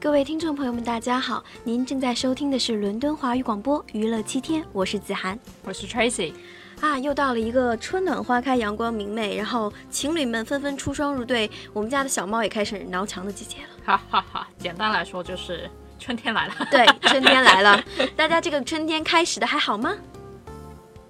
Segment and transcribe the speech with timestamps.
[0.00, 5.36] 各位听众朋友们，大家好，您正在收听的是伦敦华语广播娱乐七天，我是子涵。
[5.64, 6.32] 我是 Tracy，
[6.80, 13.68] 啊，又到了一个春暖花开、阳光明媚，然后情侣们纷纷出双入对，我们家的小猫也开始挠墙的季节了。
[13.84, 14.48] 哈哈哈。
[14.56, 17.82] 简单来说就是春天来了，对， 春天来了，
[18.14, 19.96] 大家这个春天开始的还好吗？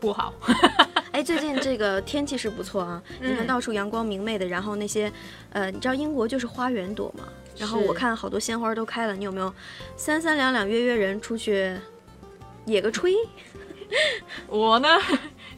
[0.01, 0.33] 不好。
[1.13, 5.13] 哎，最近这个天气是不错啊，你看嗯到处阳光明媚的，然后那些，
[5.51, 7.25] 呃，你知道英国就是花园多嘛，
[7.59, 9.53] 然后我看好多鲜花都开了，你有没有
[9.97, 11.77] 三三两两约约人出去
[12.65, 13.13] 野个炊？
[14.47, 14.89] 我呢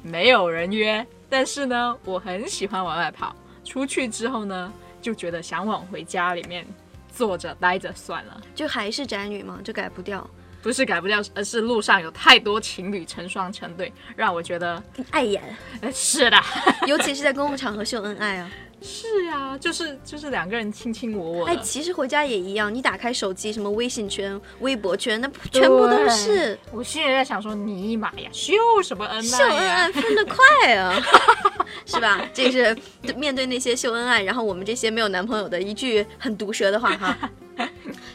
[0.03, 3.35] 没有人约，但是呢我很喜欢往外跑。
[3.65, 6.67] 出去之后呢，就觉得想往回家里面
[7.13, 8.41] 坐着待着算了。
[8.55, 10.29] 就还是宅女嘛，就改不掉，
[10.63, 15.43] 不是改不掉，而是路上有太多情侣成双成对，让我觉得，碍眼，
[15.83, 16.37] 呃 是的，
[16.89, 18.51] 尤其是在公共场合秀恩爱啊。
[18.83, 21.47] 是呀、就是就是两个人卿卿我我。
[21.47, 29.23] 哎，其实回家也一样，你打开手机，什么微信圈、微博圈，那全部都是我心里在想说，尼玛呀，秀什么恩爱？
[29.23, 30.99] 秀恩爱，分得快啊，
[31.85, 32.25] 是吧？
[32.33, 32.77] 这是
[33.17, 37.31] 面对那些秀恩爱，然后我们这些没有男朋友的一句很毒舌的话哈。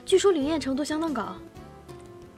[0.03, 1.35] 据说灵验程度相当高，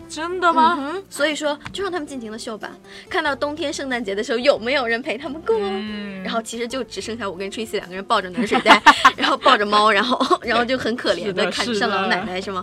[0.09, 0.77] 真的吗？
[0.79, 2.69] 嗯，所以说就让他们尽情的秀吧。
[3.09, 5.55] 看到冬天圣诞节的时候，有没有人陪他们过？
[5.59, 8.81] 嗯，然后其实就只剩下我跟 Tracy 两个人抱着暖水袋，
[9.17, 12.61] 然后抱着猫，然后 然后就很可怜是的的看着像老奶奶是吗？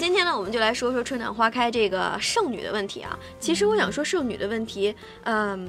[0.00, 3.18] 今天呢，我们就来说说春暖花开这个剩女的问题啊。
[3.38, 4.94] 其实我想说剩女的问题，
[5.24, 5.68] 嗯。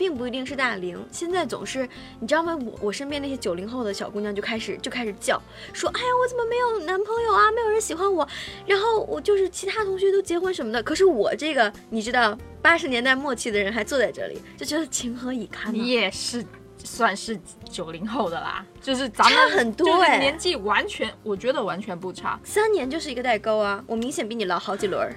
[0.00, 1.86] 并不一定是大龄，现在总是
[2.20, 2.58] 你知道吗？
[2.64, 5.38] 我我身边那些九零后的小姑娘就开始就开始叫，
[5.74, 7.52] 说哎呀我怎么没有男朋友啊？
[7.52, 8.26] 没有人喜欢我，
[8.64, 16.42] 然后我就是其他同学都结婚什么的，可是我这个你知道八十年代末期的人还坐在这里，就觉得情何以堪呢、你也是
[16.82, 17.38] 算是
[17.70, 22.40] 九零后的啦，就是咱们差很多就是哎年纪完全，我觉得完全不差。
[22.42, 23.84] 三年就是一个代沟啊！
[23.86, 25.14] 我明显比你老好几轮儿。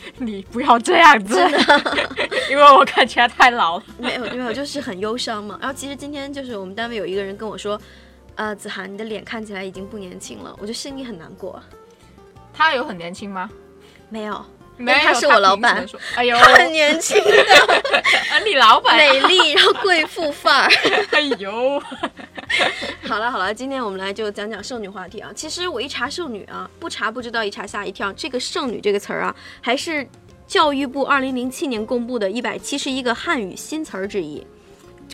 [0.18, 1.36] 你不要这样子，
[2.50, 3.84] 因为我看起来太老了。
[3.98, 5.58] 没 有没有，就是很忧伤嘛。
[5.60, 7.80] 然后其实今天就是我们单位有一个人跟我说，
[8.36, 11.60] 呃，子涵，你的脸看起来已经不年轻了，我就心里很难过。
[12.52, 13.48] 他有很年轻吗？
[14.08, 14.44] 没有，
[14.78, 15.86] 没有，他是我老板。
[16.14, 17.30] 哎呦， 很年轻的，
[18.30, 20.70] 啊，你老板，美丽，然后贵妇范儿。
[21.10, 21.82] 哎呦，
[23.06, 25.30] 好了好了，今天我们来就讲讲剩女话题啊。
[25.34, 28.12] 其实我一查剩女啊，不查不知道，一查吓一跳。
[28.12, 30.08] 这个剩女这个词儿啊，还是
[30.46, 34.46] 教育部二零零七年公布的一百七十一个汉语新词儿之一。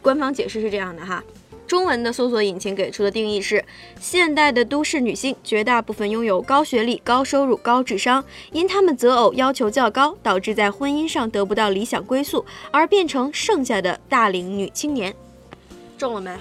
[0.03, 1.25] 官方解释是这样的哈。
[1.67, 3.65] 中文的搜索引擎给出的定义是：
[3.99, 15.15] 现代的都市女性绝大部分拥有高学历、高收入、高智商，因她们择偶要求较高，导致在婚姻上得不到理想归宿，而变成剩下的大龄女青年。
[15.97, 16.37] 中了没？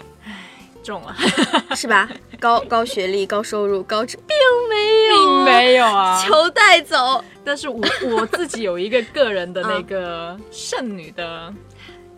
[0.83, 1.15] 中了，
[1.75, 2.09] 是吧？
[2.39, 4.35] 高高学历、高收入、高智，并
[4.69, 6.21] 没有、并没有啊。
[6.21, 7.23] 求带走。
[7.45, 7.81] 但是我
[8.17, 11.53] 我自己有一个个人的 那个剩女的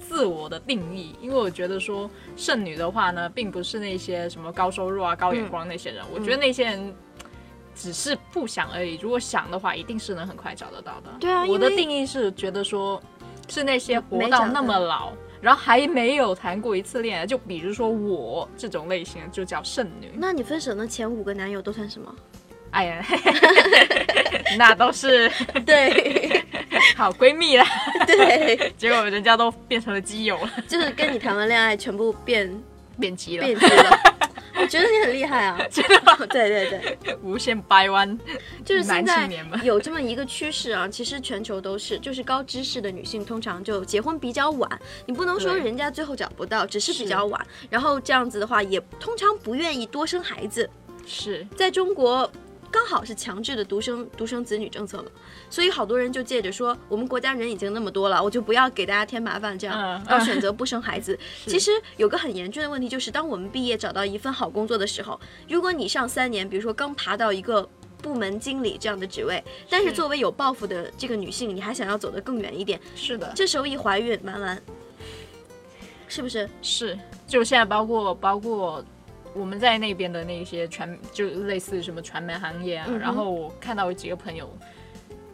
[0.08, 6.96] 自我的定义，因为我觉得说剩女的话呢，并不是那些什么高收入啊、高眼光那些人，我觉得那些人。
[7.78, 11.10] 只是不想而已，如果想的话，一定是能很快找得到的。
[11.20, 13.04] 对啊我的定义是觉得说，
[13.50, 15.12] 是那些活到到那么老，
[15.42, 20.10] 然后还没有谈过一次恋爱，就比如说我这种类型，就叫剩女。
[20.14, 22.16] 那你分手的前五个男友都算什么？
[22.72, 23.06] 哎呀，
[24.58, 25.30] 那都是
[25.66, 26.45] 对
[26.96, 27.66] 好闺蜜啦。
[28.08, 32.64] 对，结果人家都变成了基友了，就是跟你谈完恋爱，全部变
[33.00, 34.00] 变基了，变基了。
[34.58, 35.60] 我觉得你很厉害啊！
[35.70, 38.18] 真的对对对，无限掰弯，
[38.64, 39.30] 就是现男在
[39.64, 47.46] 有这么一个趋势啊，其实全球都是，就是高知识的女性通常就结婚比较晚，你不能说人家最后找不到，只是比较晚。
[47.70, 50.68] 然后这样子的话，也通常不愿意多生孩子。
[51.06, 51.46] 是。
[51.56, 52.32] 在中国
[52.72, 55.06] 刚好是强制的独生独生子女政策嘛，
[55.50, 61.18] 所以好多人就借着说我们国家人已经那么多了，我就不要给大家添麻烦，这样，要选择不生孩子。
[61.48, 67.68] 其实有个很严峻的问题，就是当我们毕业找到一份好工作的时候，如果你上三年，比如说刚爬到一个
[68.02, 74.62] 部门经理这样的职位，但是是作为有抱负的这个女性，你还想要走得更远一点，是的，这时候一怀孕，完完，
[76.08, 76.48] 是不是？
[76.62, 78.84] 是，就现在包括包括
[79.36, 84.50] 我们在那边的那些传，就类似什么传媒行业啊，嗯然后我看到有几个朋友。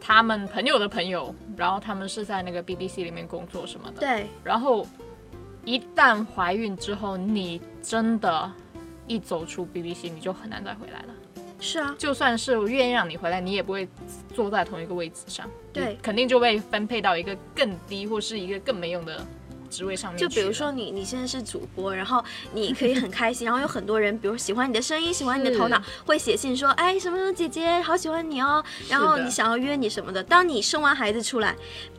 [0.04, 4.84] 他们朋友的朋友，然后他们是在那个 BBC 里面工作什么的，对，然后
[5.64, 8.52] 一旦怀孕之后，你真的，
[9.06, 11.14] 一走出 BBC 你就很难再回来了。
[11.60, 13.88] 是啊，就算是我愿意让你回来，你也不会
[14.34, 15.96] 坐在同一个位置上，对。
[16.02, 19.24] 肯定就被分配到一个更低或是一个更没用的
[19.72, 20.18] 职位上面。
[20.18, 22.22] 就比如说你你现在是主播，然后
[22.52, 30.22] 你可以很开心，然后有很多人，比如喜欢你的声音，喜欢你的头脑，会写信说，哎，什么什么姐姐，好喜欢你哦，然后你想要约你什么的。
[30.22, 31.56] 当你生完孩子出来。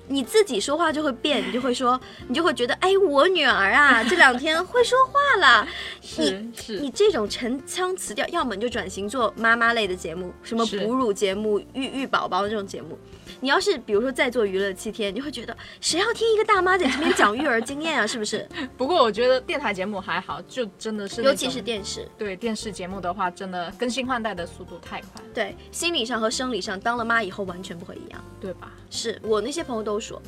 [0.09, 5.65] 你自己说话就会变，你就会说，你就会觉得，哎，我女儿啊，这两天会说话了。
[6.19, 12.99] 你你这种陈腔词调，要么你就转型做妈妈类的节目，什么哺乳节目、育育宝宝的这种节目。
[13.43, 18.07] 你要是比如说在做娱乐七天，你会觉得谁要听一个大妈在这边讲育儿经验啊？
[18.07, 18.47] 是不是？
[18.77, 25.21] 不过我觉得电台节目还好，就真的是，尤其是电视，对电视节目的话，真的更新换代的速度太快。
[25.33, 28.71] 对，心理上和生理上，当了妈以后完全不会一样，对吧？
[28.89, 30.21] 是我那些朋友都说，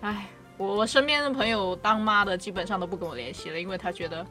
[0.00, 0.26] 哎，
[0.56, 4.26] 我身边的朋友当妈的基本上都不跟我联系了，因为他觉得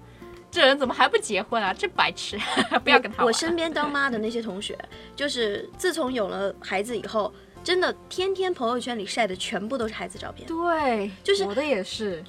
[0.49, 1.71] 这人怎么还不结婚啊？
[1.71, 2.35] 这白痴，
[2.83, 3.23] 不要跟他。
[3.23, 4.75] 我身边当妈的那些同学，
[5.15, 7.31] 就是自从有了孩子以后。
[7.63, 10.47] 真的，天天朋友圈里晒的全部都是孩子照片。
[10.47, 12.23] 对，就是我的也是。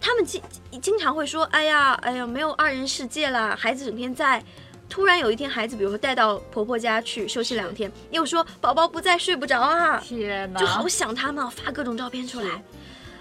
[0.00, 0.40] 他们经
[0.80, 4.42] 经常会说：“哎呀，哎呀，没有二人世界啦，孩子整天在。”
[4.88, 9.98] 突然有一天，孩子比如说带到婆婆家去休息两天，又说宝宝不在，睡不着啊。
[10.00, 12.62] 天哪，就好想他们，发各种照片出来。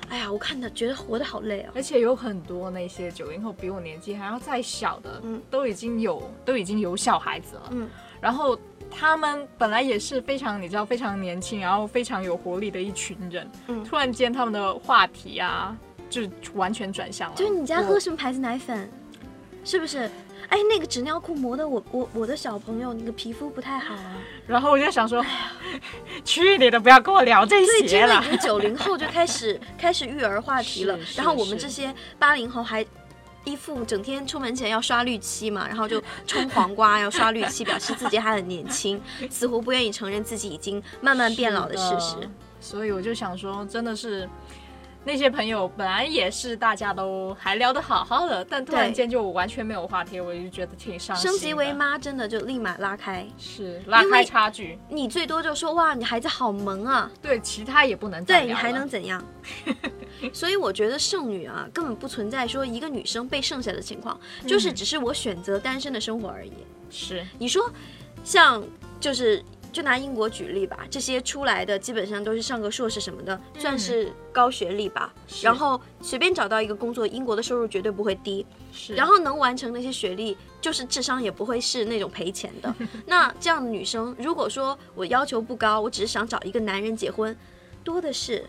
[0.07, 1.73] 哎呀，我看的觉得活得好累啊。
[1.75, 7.89] 而且有很多那些九零后比我年纪还要再小的，嗯，都已经有都已经有小孩子了，嗯，
[8.21, 8.57] 然后。
[8.89, 13.49] 他们本来也是非常，你知道，非常年轻，然后非常有活力的一群人。
[13.67, 15.75] 嗯，突然间他们的话题啊，
[16.09, 16.21] 就
[16.53, 17.35] 完全转向了。
[17.35, 18.89] 就是你家喝什么牌子奶粉？
[19.63, 20.09] 是不是？
[20.49, 24.15] 哎，那个纸尿裤磨的我我我的小朋友那个皮肤不太好啊。
[24.47, 25.23] 然后我就想说，
[26.23, 28.21] 去你的，不要跟我聊这些了。
[28.21, 32.85] 最近九零后就开始开始育儿话题了，然后我们这些八零后还。
[33.47, 39.01] 一副整天出门前要刷绿漆嘛，然后就冲黄瓜要刷绿漆，表示自己还很年轻，
[39.31, 42.29] 似乎不愿意承认自己已经慢慢变老的事实。
[42.59, 44.29] 所以我就想说，真的是。
[45.07, 51.31] 那些朋友本来也是大家都还聊得好好的，但突然间就完全没有话题，我就觉得挺伤心。
[51.31, 54.77] 升级为妈真的就立马拉开，是拉开差距。
[54.89, 57.09] 你最多就说哇，你孩子好萌啊。
[57.21, 58.21] 对，其他也不能。
[58.25, 59.23] 对你还能怎样？
[60.33, 66.51] 所以我觉得剩女啊，根本不存在说一个女生被剩下的情况，就是只是我选择单身的生活而已。
[66.89, 67.71] 是，你说
[68.25, 68.61] 像
[68.99, 69.41] 就是。
[69.71, 75.13] 就拿英国举例吧，这些出来的基本上都是上个硕士什么的，算是高学历吧。
[75.41, 78.45] 然后随便找到一个工作，英国的收入绝对不会低。
[78.71, 82.73] 是，然后能完成那些学历，就是智商也不会是那种赔钱的。
[83.05, 87.35] 那这样的女生，如果说我要求不高，我只是想找一个男人结婚，
[87.83, 88.45] 多的是。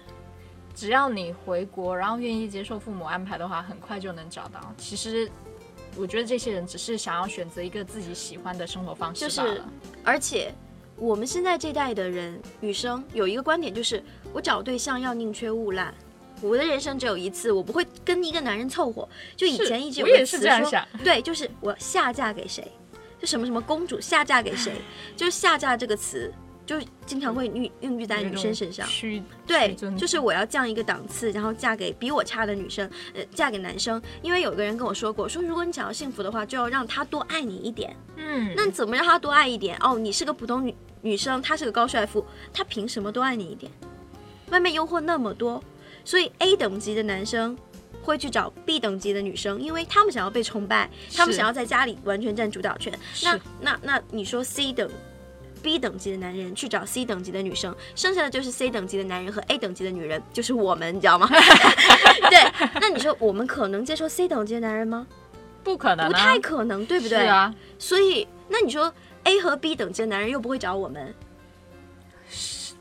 [0.75, 4.61] 只要你回国，然后愿意接受父母安排的话，很快就能找到。
[4.76, 5.29] 其实，
[5.97, 9.69] 我觉得这些人只是想要选择一个自己喜欢的生活方式罢了。
[10.05, 10.55] 而且。
[10.99, 14.03] 我们现在这代的人，女生有一个观点，就是
[14.33, 15.95] 我找对象要宁缺毋滥。
[16.41, 19.09] 我的人生只有一次，我不会跟一个男人凑合。
[19.37, 22.71] 就以前一直有个词说，对，就是我下嫁给谁，
[23.21, 24.73] 就什么什么公主下嫁给谁，
[25.17, 26.33] 就是下嫁这个词。
[26.69, 26.76] 就
[27.06, 28.87] 经常会孕孕育在女生身上，
[29.47, 34.00] 对，就是我要降一个档次，然后嫁给比我差的女生，呃，嫁给男生。
[34.20, 37.97] 因为有个人跟我说过，说如果你想要幸福的话，就要让他多爱你一点。
[38.17, 39.79] 嗯，那怎么让他多爱一点？
[39.81, 42.23] 哦，你是个普通女女生，他是个高帅富，
[42.53, 43.73] 他凭什么多爱你一点？
[44.50, 45.64] 外面诱惑那么多，
[46.05, 47.56] 所以 A 等级的男生
[48.03, 52.93] 会去找 B 等级的女生，因为他们想要被崇拜，他们想要在家里完全占主导权。
[53.23, 54.90] 那那那你说 C 等
[55.59, 61.29] ？B 等级的男人去找 C 等级的女生，剩下的就是 C 等级的男人和 A 等级的女人，就是我们，你知道吗？
[62.31, 65.07] 对，那你说我们可能接受 C 等级的男人吗？
[65.62, 67.19] 不可能，不太可能，对不对？
[67.19, 67.55] 是啊。
[67.79, 68.93] 所以，那你说
[69.25, 71.15] A 和 B 等级的男人又不会找我们，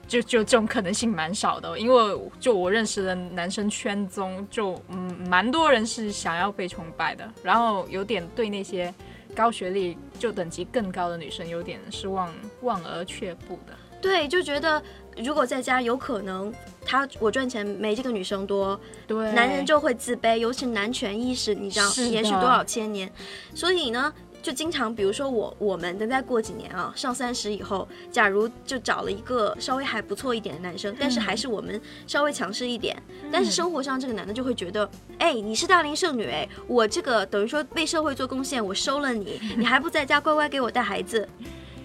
[0.08, 8.94] 就就这种可能性蛮少的，因为就我认识的男生圈中，就嗯，蛮多人是想要被崇拜的，然后有点对那些。
[9.38, 14.82] 高学历就等级更高的女生有点是望望而却步的，对，就觉得
[15.16, 16.52] 如果在家有可能，
[16.84, 23.12] 他我赚钱没这个女生多，对，男人就会自卑，尤其男权意识，你知道延续多少千年，
[23.54, 24.12] 所以呢。
[24.42, 32.96] 就经常，比如说我我们等再过几年啊，上三十以后，假如就找了一个稍微还不错一点的男生，但是还是我们稍微强势一点，
[33.32, 34.90] 但是生活上这个男的就会觉得，
[35.20, 41.28] 哎，你是大龄剩女，哎，我这个等于说为社会做贡献，我收了你， 你还不在家乖乖给我带孩子，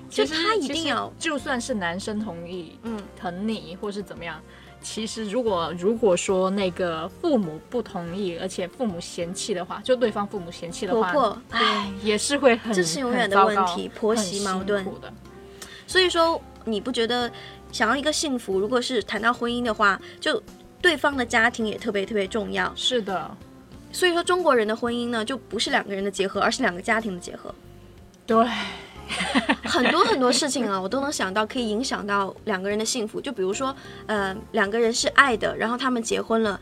[0.09, 4.41] 就他一定要，就算是男生同意，嗯，疼你或是怎么样。
[4.83, 15.13] 其实，如果如果说那个父母不同意，而且父母嫌弃的话，就对方父母嫌弃的话，婆婆，哎，也是会很这是永远的问题，婆媳矛盾的。
[15.87, 17.31] 所以说，你不觉得
[17.71, 20.43] 想要一个幸福，如果是谈到婚姻的话，就
[20.81, 22.73] 对方的家庭也特别特别重要。
[22.75, 23.31] 是的。
[23.93, 27.55] 所以说中国人的婚姻呢，就不是两个人的结合，而是两个家庭的结合。
[28.25, 28.47] 对，
[29.65, 33.21] 很多很多事情啊，我都能想到可以影响到两个人的幸福。
[33.21, 33.75] 就比如说，
[34.07, 36.59] 呃，两个人是爱的，然后他们结婚了。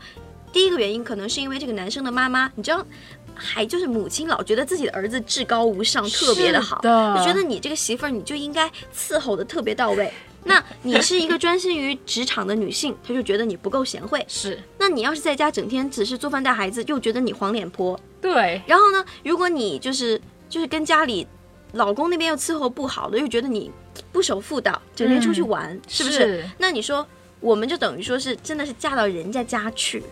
[0.51, 2.85] 第一个原因可能是因为这个男生的妈妈，你知道，
[3.33, 10.11] 还就是母亲老觉得自己的儿子至高无上，特别的好，的就觉得你这个媳妇儿你就应该伺候的特别到位。
[10.43, 14.25] 那你是一个专心于职场的女性，她就觉得你不够贤惠。
[14.27, 17.97] 是，那你要是在家整天只是做饭带孩子，又觉得你黄脸婆。
[18.19, 20.19] 对，然后呢，如果你就是
[20.49, 21.27] 就是跟家里
[21.73, 23.71] 老公那边又伺候不好的，又觉得你
[24.11, 26.19] 不守妇道，整天出去玩，是不是？
[26.19, 27.05] 是那你说，
[27.39, 30.03] 我们就等于说是真的是嫁到人家家去。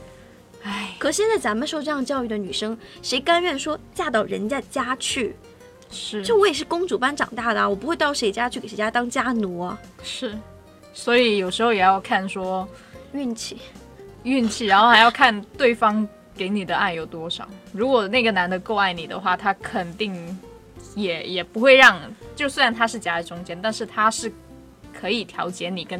[0.63, 5.35] 唉，可现在咱们受这样教育的女生，谁甘愿说嫁到人家家去？
[5.91, 10.37] 是，就我也是公主般长大的啊，我不会到谁家去给谁家当家奴啊，是，
[10.93, 12.67] 所以有时候也要看说
[13.13, 13.57] 运气。
[14.23, 17.47] 运气，然后还要看对方给你的爱有多少。
[17.71, 20.37] 如果那个男的够爱你的话，他肯定
[21.01, 21.99] 也也不会让，
[22.35, 24.31] 就虽然他是夹在中间，但是他是
[24.93, 25.99] 可以调节你跟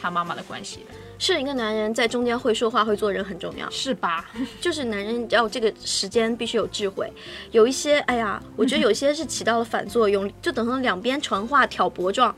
[0.00, 3.68] 他妈妈的关系的，是一个男人在中间会说话、会做人很重要。
[3.70, 4.30] 是吧？
[4.60, 7.10] 就是男人要这个时间必须有智慧，
[7.50, 12.34] 有一些，哎呀，我觉得有些是起到了反作用，就等成两边传话挑拨状。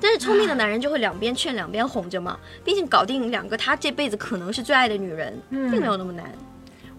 [0.00, 6.28] 但是聪明的男人就会两边劝两边哄着嘛，毕竟搞定两个他这辈子可能是最爱的女人，并没有那么难，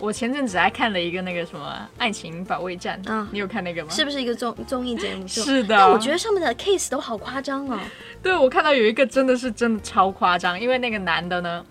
[0.04, 3.90] 我前阵子还看了一个那个什么《爱情保卫战》啊你有看那个吗？
[3.90, 5.26] 是不是一个综综艺节目？
[5.26, 7.80] 是的但我觉得上面的 case 都好夸张哦。
[8.22, 11.66] 对，我看到有一个真的是真的超夸张，因为那个男的呢，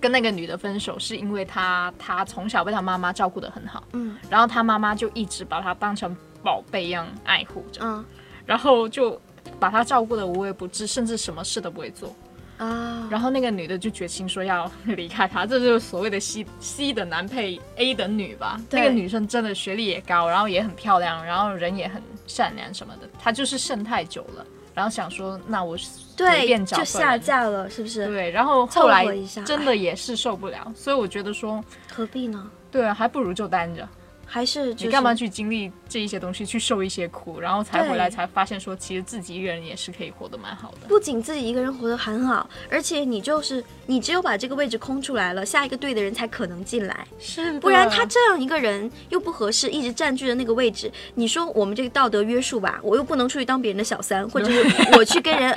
[0.00, 8.04] 跟那个女的分手是因为他他从小被他妈妈照顾的很好，嗯然后他妈妈就一直把他当成宝贝一样爱护着，嗯
[8.44, 9.20] 然后就
[9.60, 12.12] 把他照顾的无微不至，甚至什么事都不会做。
[12.60, 18.60] 啊，然后那个女的就决心说要 离开他，这就是所谓的 C C 等男配 A 等女吧。
[18.70, 23.08] 那个女生真的学历也高，然后也很漂亮，然后人也很善良什么的。
[23.18, 28.06] 她就是剩太久了，然后想说那我随，便找个就下人嫁了，是不是？
[28.06, 29.06] 对，然后后来
[29.46, 32.46] 真的也是受不了，所以我觉得说，何必呢？
[32.70, 33.88] 对啊，还不如就单着。
[34.32, 40.86] 还是、就是、你干嘛去经历这一些东西，去受一些苦，然后才回来才发现说，其实自己一个人也是可以活得蛮好的。
[40.86, 50.88] 不仅自己一个人活得很好，而且你就是你只有把这个位置空出来了，下一个对的人才可能进来，是不然他这样一个人又不合适，一直占据着那个位置。
[51.16, 54.64] 你说我们这个道德约束吧，我又不能出去当别人的小三，或者是
[54.96, 55.52] 我去跟人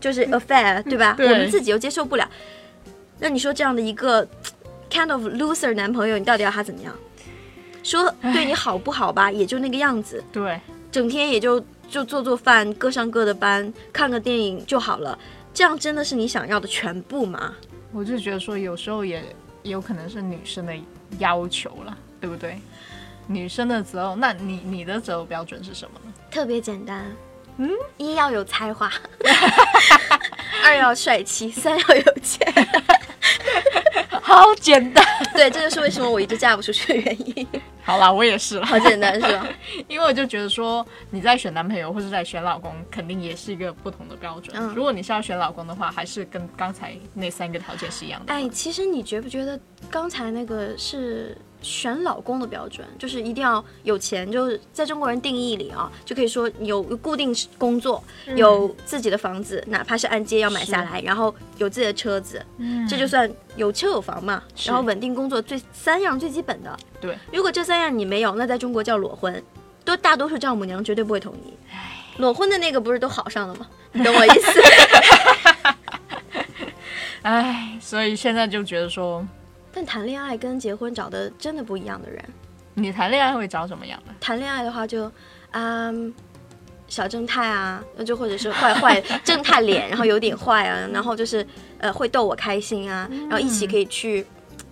[0.00, 1.14] 就是 affair， 对吧？
[1.16, 2.30] 对我们自己又接受不了。
[3.18, 4.24] 那你说这样的一个
[4.88, 6.94] kind of loser 男朋友，你到底要他怎么样？
[7.84, 10.24] 说对你好不好吧，也就那个样子。
[10.32, 10.60] 对，
[10.90, 15.16] 整天也就就做做饭，各上各的班，看个电影就好了。
[15.52, 17.54] 这样真的是你想要的全部吗？
[17.92, 19.22] 我就觉得说，有时候也
[19.62, 20.74] 也有可能是女生的
[21.18, 22.58] 要求了，对不对？
[23.26, 26.12] 女生的择偶，那你你的择偶标准是什么呢？
[26.30, 27.04] 特别简单，
[27.58, 28.90] 嗯，一要有才华，
[30.64, 32.52] 二要帅气，三要有钱。
[34.34, 35.04] 好简单。
[35.34, 37.46] 对，这就是为什么我一直嫁不出去的原因。
[37.82, 39.46] 好啦，我也是了，好简单是吧？
[39.88, 44.56] 因为我就觉得说，你在选男朋友或者在选老公，肯定也是一个不同的标准。
[44.58, 48.32] 嗯如果你是要选老公的话，还是跟刚才那三个条件是一样的。
[48.32, 49.58] 哎，其实你觉不觉得
[49.90, 58.04] 刚才那个是选老公的标准，就是一定要有钱，就是在中国人定义里啊，就可以说有固定工作，
[58.36, 64.42] 有自己的房子，哪怕是按揭要买下来，然后有自己的车子，嗯这就算有车有房嘛。
[64.64, 67.18] 然后稳定工作最三样最基本的，对。
[67.32, 69.42] 如果这三样你没有，那在中国叫裸婚，
[69.84, 71.54] 都大多数丈母娘绝对不会同意。
[72.18, 73.66] 裸婚的那个不是都好上了吗？
[73.90, 74.60] 你懂我意思？
[77.22, 79.26] 哎，所以现在就觉得说，
[79.74, 82.24] 但谈恋爱跟结婚找的真的不一样的人。
[82.74, 84.14] 你谈恋爱会找什么样的？
[84.20, 85.10] 谈恋爱的话就，
[85.50, 86.14] 嗯，
[86.86, 91.46] 小正太啊，那就或者是坏坏 正太脸，然后有点坏啊，然后就是
[91.78, 94.24] 呃会逗我开心啊，然后一起可以去。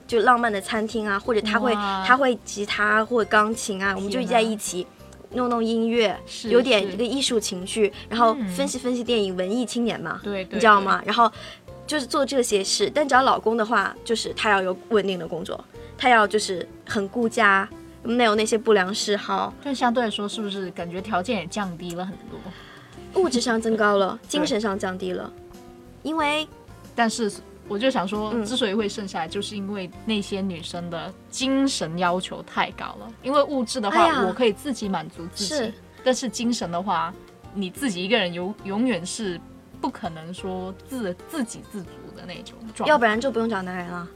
[0.05, 4.87] 就浪漫的餐厅啊，或者他会他会吉他或者钢琴啊，我们就在一起
[5.31, 6.15] 弄弄音乐，
[6.51, 10.47] 有点是这个艺术情绪，然后嗯分析分析电影，文艺青年嘛，对？
[10.51, 11.01] 你知道吗？
[11.07, 11.33] 然后
[11.93, 15.63] 就是做这些事，但找老公的话，就是他要有稳定的工作，
[15.99, 17.69] 他要就是很顾家，
[18.03, 22.41] 没有那些不良嗜好，但相对来说，是不是感觉条件也降低了很多？
[23.23, 25.31] 物质上增高了，精神上降低了，
[26.03, 26.49] 因为
[26.95, 27.31] 但是
[27.69, 33.13] 我就想说，嗯之所以会剩下来，就是因为那些女生的精神要求太高了。
[33.23, 37.13] 因为物质的话，哎我可以自己满足自己是，但是精神的话，
[37.53, 39.39] 你自己一个人永永远是
[39.83, 42.91] 不可能说自自给自足的那种状态。
[42.91, 44.09] 要不然就不用找男人了。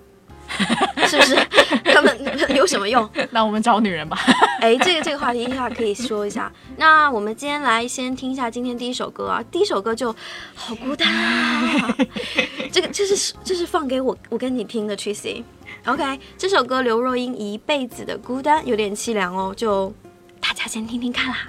[1.08, 1.34] 是不是？
[1.92, 2.16] 他们
[2.54, 3.08] 有什么用？
[3.32, 4.16] 那我们找女人吧。
[4.60, 6.50] 哎，这个这个话题一下可以说一下。
[6.76, 10.14] 那我们今天来先听一下今天第一首歌啊，第一首歌就
[10.54, 11.96] 好孤单啊。
[12.70, 15.42] 这个这是这是放给我我跟你听的，Tracy。
[15.84, 19.92] OK，这首歌刘若英一辈子的孤单有点凄凉哦，就
[20.40, 21.48] 大家先听听看啦。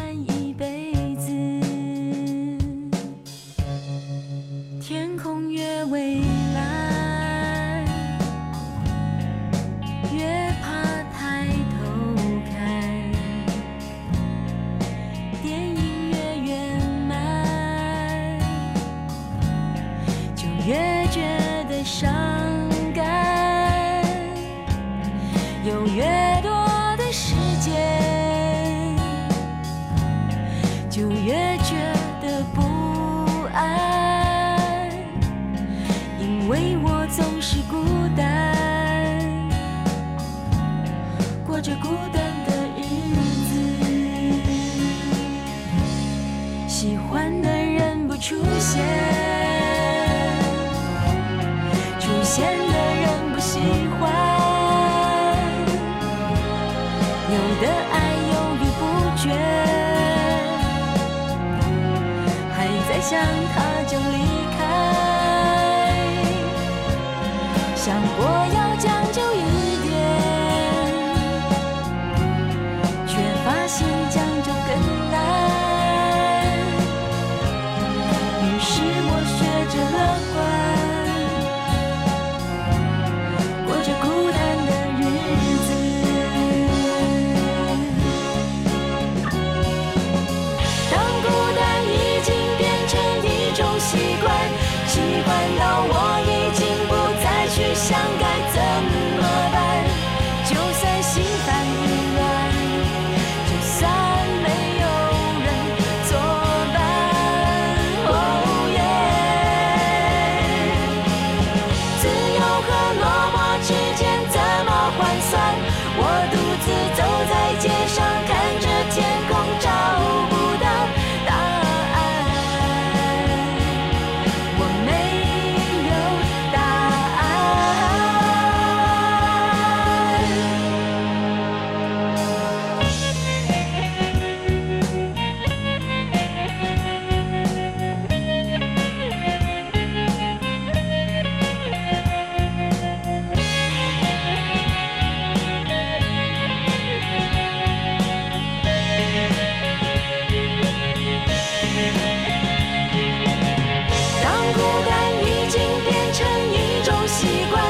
[157.11, 157.61] 习惯，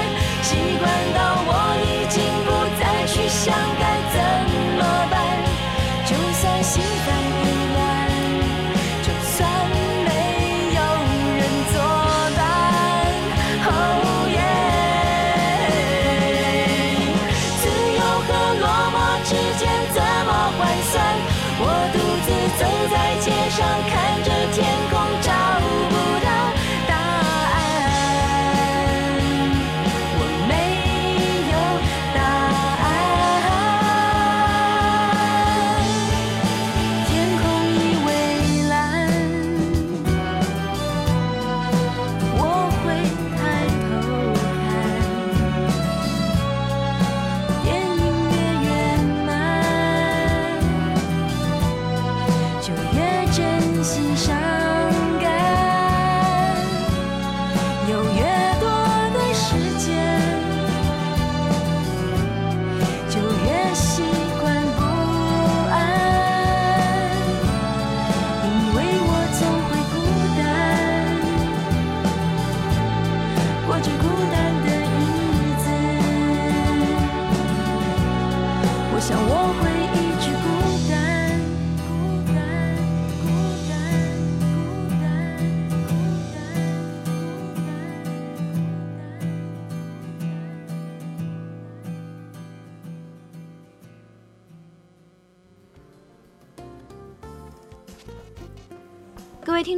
[0.43, 1.31] 习惯到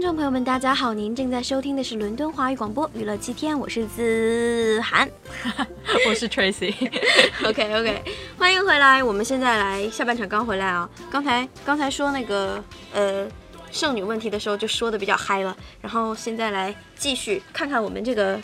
[0.04, 5.10] 众朋友们，大家好，您正在收听的是伦敦华语广播娱乐七天，我是子涵。
[6.06, 8.04] 我是 Tracy，OK OK，
[8.38, 9.02] 欢迎回来。
[9.02, 12.62] 我们现在来下半场刚回来啊，刚才刚才说那个
[12.94, 13.26] 呃
[13.72, 18.36] 剩女问题的时候就说的比较嗨了，然后现在来继续看看我们这个，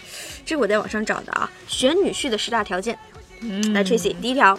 [0.45, 2.97] 这是我在网上找的啊，选女婿的十大条件。
[3.41, 4.57] 嗯来 Tracy， 第一条，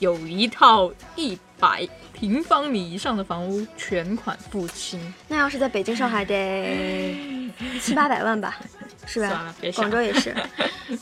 [0.00, 5.12] 有一套一百平方米以上的房屋，全款付清。
[5.28, 7.50] 那要是在北京、上海得
[7.80, 8.56] 七八百万吧，
[9.04, 9.54] 是吧？
[9.74, 10.34] 广州也是。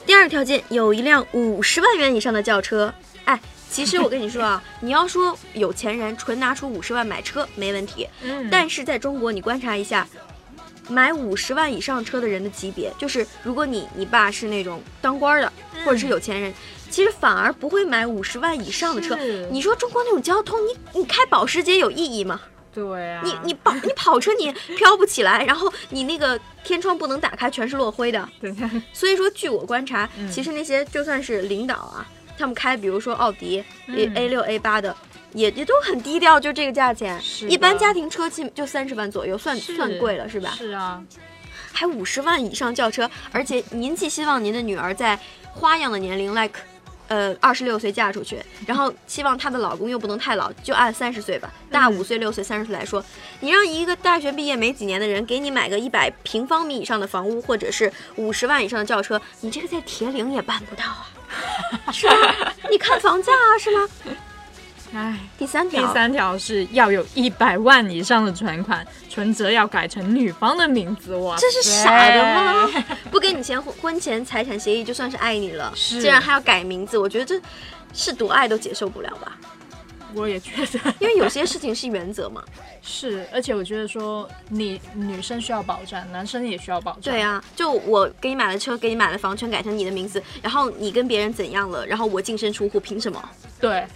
[0.06, 2.92] 第二个条件，有一辆五十万元以上的轿车。
[3.26, 3.38] 哎，
[3.70, 10.08] 其实我跟你说啊， 你要说有钱人纯拿出五十万买车没问题，嗯但是在中国，你观察一下，
[10.88, 15.52] 买五十万以上车的人的级别，就是如果你你爸是那种当官的，
[15.84, 16.52] 或者是有钱人，
[16.92, 19.16] 其实反而不会买五十万以上的车。
[19.50, 22.40] 你说中国那种交通，你你开保时捷有意义吗？
[22.74, 28.28] 对啊，你你跑你跑车你飘不起来，然后你那个天窗不能打开，全是落灰的。
[28.40, 28.54] 对
[28.92, 32.06] 所以说，据我观察，嗯其实那些就算是领导啊，
[32.38, 34.96] 他们开比如说奥迪、嗯 A 六 A 八的，
[35.34, 37.20] 也也都很低调，就这个价钱。
[37.20, 40.54] 是一般家庭车基就三十万左右，算算贵了是吧？
[40.56, 41.02] 是啊，
[41.74, 45.18] 还五十万以上轿车，而且您既希望您的女儿在
[45.52, 46.58] 花样的年龄，like，
[47.12, 53.04] 呃，二十六岁嫁出去，然后希望她的老公又不能太老，就按三十岁吧，大五岁、六岁、三十岁来说，
[53.40, 60.84] 你让一个大学毕业没几年的人给你买个一百平方米以上的房屋，或者是五十万以上的轿车，你这个在铁岭也办不到
[61.84, 62.54] 啊， 是吧？
[62.70, 63.86] 你看房价啊，是吗？
[64.94, 65.18] 唉。
[65.38, 71.16] 第三条，第三条是要有一百万以上的存款，存折要改成女方的名字。
[71.16, 72.68] 哇，这是傻的吗？
[73.10, 77.40] 不跟你签，婚婚前财产协议就算是爱你了，是竟然还要改名字，我觉得这
[77.92, 79.36] 是多爱都接受不了吧？
[80.14, 82.42] 我也觉得 因为有些事情是原则嘛。
[82.82, 87.02] 是，而且我觉得说你女生需要保障，男生也需要保障。
[87.02, 93.22] 对啊，就我给你买了车，给你买了房，全改成你的名字，然后你跟别人怎样了，然后我净身出户，凭什么？
[93.60, 93.86] 对，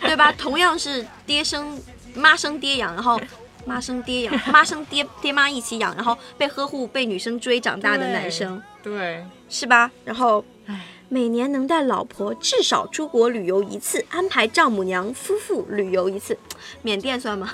[0.00, 0.32] 对吧？
[0.38, 1.78] 同样是爹生
[2.14, 3.20] 妈生爹养，然后
[3.66, 9.90] 妈生爹养， 妈生爹爹妈一起养，然后被呵护、被女生追长大的男生，对，是吧？
[10.04, 10.80] 然后唉。
[11.12, 16.38] 每年能带老婆至少出国旅游一次，安排丈母娘夫妇旅游一次，
[16.82, 17.52] 缅甸算吗？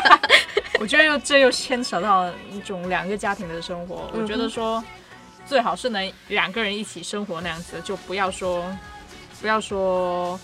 [0.78, 4.10] 我觉得又这又牵扯到一种两个家庭的生活。
[4.12, 4.84] 嗯我觉得说
[5.46, 8.62] 最好是能两个人一起生活那样子，就不要说
[9.40, 10.38] 不要说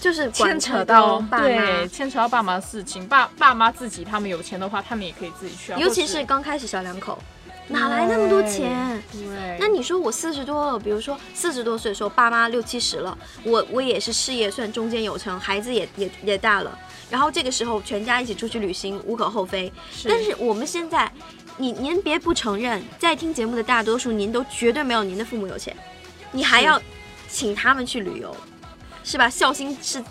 [0.00, 3.06] 就是牵扯到爸对妈，牵扯到爸妈的事情。
[3.06, 5.78] 爸爸妈自己他们有钱的话，他们也可以自己去啊。
[5.78, 7.18] 尤其是刚开始小两口，
[7.68, 9.02] 哪来那么多钱？
[9.12, 16.78] 对，那你说我四十多了，比如说四十多岁的时候，爸妈六七十了，我我也是事业算中间有成，孩子也也也大了，
[17.10, 19.70] 然后这个时候全家一起出去旅行无可厚非。
[20.04, 21.10] 但是我们现在，
[21.58, 25.76] 你您别不承认，在听节目的大多数您都绝对没有您的父母有钱，
[26.32, 26.80] 你还要
[27.28, 28.34] 请他们去旅游，
[29.04, 29.28] 是吧？
[29.28, 30.02] 孝心是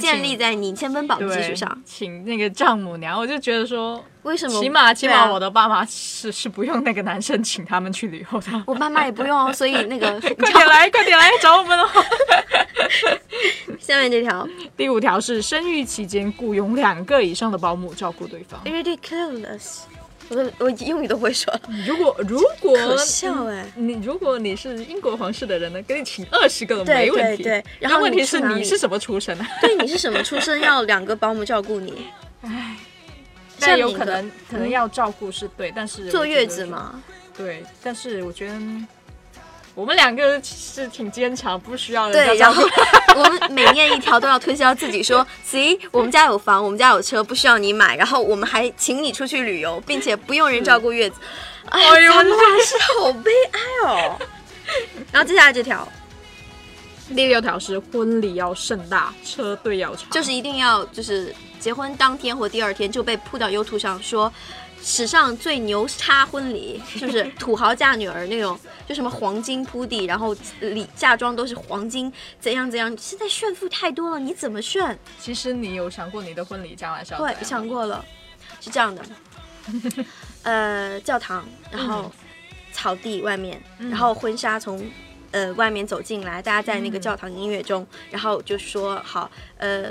[0.00, 1.82] 建立在你千分宝的基础上。
[1.84, 4.60] 请那个丈母娘，我就觉得说，为什么？
[4.60, 8.62] 起码起码我的爸妈是是不用那个男生请他们去旅游的。
[8.66, 11.88] 我爸妈也不用哦，所以 那个快点来，快点来找我们哦！
[13.78, 14.46] 下面这条
[14.76, 18.60] 第五条是生育期间雇佣两个以上的保姆照顾对方。
[18.64, 19.82] ridiculous，
[20.28, 23.64] 我都我英语都不会说了，如果如果可笑哎。
[23.76, 27.42] 你如果你是英国皇室的人呢，给你请二十个对没问题。
[27.42, 29.46] 对对然后问题是你是什么出身呢？
[29.62, 30.60] 对，你是什么出身？
[30.60, 32.06] 要两个保姆照顾你？
[33.58, 36.46] 但像你的有可能可能要照顾是对，但是坐月？
[36.46, 37.02] 子嘛？
[37.36, 38.54] 对，但是我觉得
[39.76, 42.66] 我们两个是挺坚强，不需要人家对，然照后
[43.14, 43.20] 顾。
[43.20, 51.16] 我们每念一条都要推销自己说，see，我们家有房，我们家有车，不需要你买，然后我们还请你出去旅游，并且不用人照顾月子。
[51.66, 54.18] 哎呦咱们还是好悲哀哦。
[55.12, 55.86] 然后接下来这条
[57.14, 64.32] 第六条是婚礼要盛大，车队要长，就是一定要就是结婚当天或第二天就被铺到 YouTube 上说。
[64.88, 68.56] 史上最牛叉婚礼， 是不是土豪嫁女儿那种？
[68.86, 72.96] 就什么黄金铺地，然后礼嫁妆都是黄金，怎样怎样？
[72.96, 74.96] 现在炫富太多了，你怎么炫？
[75.18, 78.04] 其实你有想过你的婚礼将来是要怎对，想过了，
[78.60, 79.02] 是这样的，
[80.44, 82.12] 呃，教堂，然后
[82.72, 84.88] 草地外面，嗯然后婚纱从
[85.32, 89.90] 呃外面走进来，大家在那个嗯教堂音乐中，然后就说好，呃，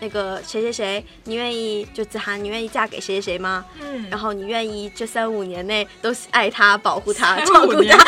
[0.00, 3.64] 那个谁谁谁，你愿意就子涵，你愿意嫁给谁谁谁吗？
[3.80, 7.98] 嗯，然后你愿意这三五年内都爱他、保护他、照顾他？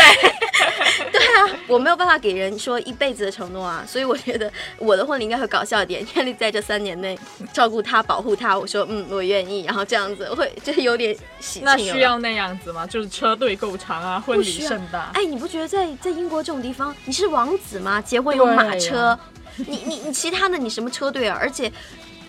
[1.12, 7.18] 对啊，啊，我没有办法给人说一辈子的承诺啊，所以我觉得我的婚礼应该会搞笑一点，愿意在这三年内
[7.52, 8.58] 照顾他、保护他。
[8.58, 12.86] 我说嗯，我愿意，然后这样子会就是有点喜庆那需要那样子吗？
[12.86, 15.10] 就是车队够长啊，婚礼盛大。
[15.14, 18.00] 哎，你不觉得在在英国这种地方，你是王子吗？
[18.00, 19.20] 结婚有马车呀，
[19.56, 21.36] 你你你其他的你什么车队啊？
[21.40, 21.70] 而且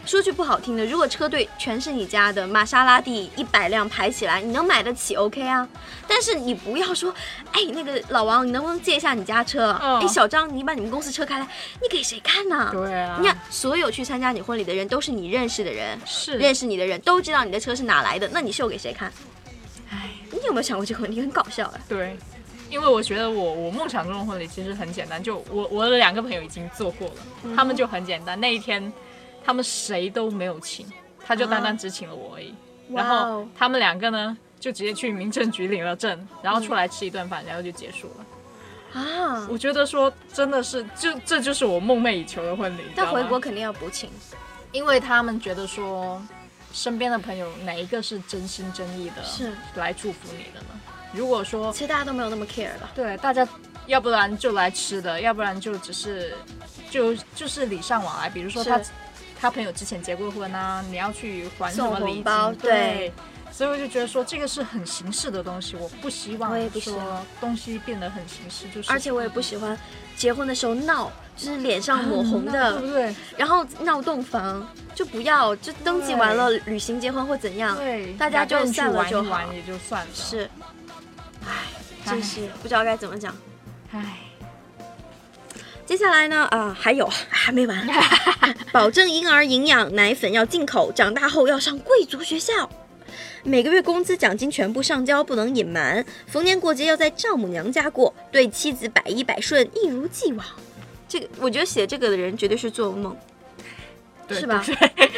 [0.06, 5.68] 说句不好听的，如果车队全是你家的，玛莎拉蒂一百辆排起来，你能买得起 OK 啊？
[6.08, 7.14] 但是你不要说，
[7.52, 9.78] 哎，那个老王，你能不能借一下你家车？
[9.82, 11.48] 嗯哎，小张，你把你们公司车开来，
[11.82, 12.70] 你给谁看呢？
[12.72, 19.12] 对啊，你看，所有去参加你婚礼的人都是你认识的人，是认识你的人都知道你的车是哪来的，那你秀给谁看？
[19.92, 21.22] 哎，你有没有想过这个问题？
[21.22, 21.82] 很搞笑哎。
[21.88, 22.18] 对，
[22.70, 28.40] 因为我觉得我我梦想中的婚礼其实很简单，就我我的两个朋友已经做过了，嗯他们就很简单。
[28.40, 28.92] 那一天
[29.44, 30.86] 他们谁都没有请，
[31.26, 32.54] 他就单单只请了我而已。
[32.90, 38.26] 然后他们两个呢，就直接去民政局领了证，然后出来吃一顿饭，然后就结束了。
[39.02, 39.48] 啊！
[39.50, 42.82] 我觉得说真的是，就这就是我梦寐以求的婚礼。
[42.94, 44.10] 但回国肯定要补请。
[44.74, 46.22] 因为他们觉得说，
[46.74, 50.68] 身边的朋友哪一个是真心真意的，是来祝福你的呢？
[51.14, 52.90] 如果说其实大家都没有那么 care 了。
[52.94, 53.48] 对大家，
[53.86, 56.34] 要不然就来吃的，要不然就只是
[56.90, 58.30] 就就是礼尚往来。
[58.30, 58.92] 比如说他是
[59.42, 62.14] 他朋友之前结过婚啊，你要去还什送么礼金？
[62.16, 63.14] 红包对对。
[63.52, 69.78] 所以我就觉得说，这个是很形式的东西，我不希望我也不希说望东西变得很形式，就是而且我也不喜欢
[70.16, 73.16] 结婚的时候闹，就是脸上抹红的 对，不对？
[73.36, 80.50] 然后闹洞房，就不要，就登记完了旅行结婚或怎样，对，大家就两个人去散了就好玩玩也就算了。，是，
[81.46, 81.52] 唉，
[82.06, 83.36] 唉真是不知道该怎么讲。
[83.92, 84.18] 唉，
[85.92, 87.86] 接下来呢，啊、还有还没完，
[88.72, 92.70] 保证婴儿营养，奶粉要进口，长大后要上贵族学校。
[93.44, 96.06] 每个月工资奖金全部上交，不能隐瞒。
[96.28, 100.46] 逢年过节要在丈母娘家过，对妻子百依百顺，一如既往。
[101.10, 103.14] 这个我觉得写这个的人绝对是做梦。
[104.32, 104.66] 对是吧？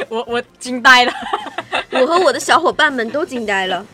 [0.10, 1.13] 我我惊呆了。
[1.91, 3.86] 我和我的小伙伴们都惊呆了，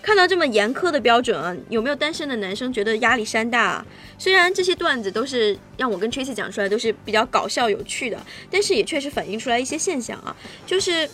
[0.00, 3.86] 看到这么严苛的标准啊，有没有单身的男生觉得压力山大、啊？
[4.18, 8.18] 虽然这些段子都是让我跟 Tracy 讲出来，都是比较搞笑有趣的，
[8.50, 10.34] 但是也确实反映出来一些现象啊，
[10.66, 11.08] 就是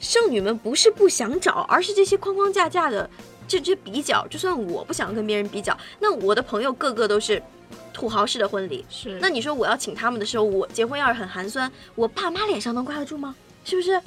[0.00, 3.08] 剩女们不是不想找，而是这些框框架架的
[3.46, 7.40] 这这比较，就算我不想跟别人比较，那我的朋友个个都是
[8.00, 13.34] 土豪式的婚礼，是，那你说我要请他们的时候，我结婚要是很寒酸，我爸妈脸上能挂得住吗？
[13.62, 14.00] 是不是？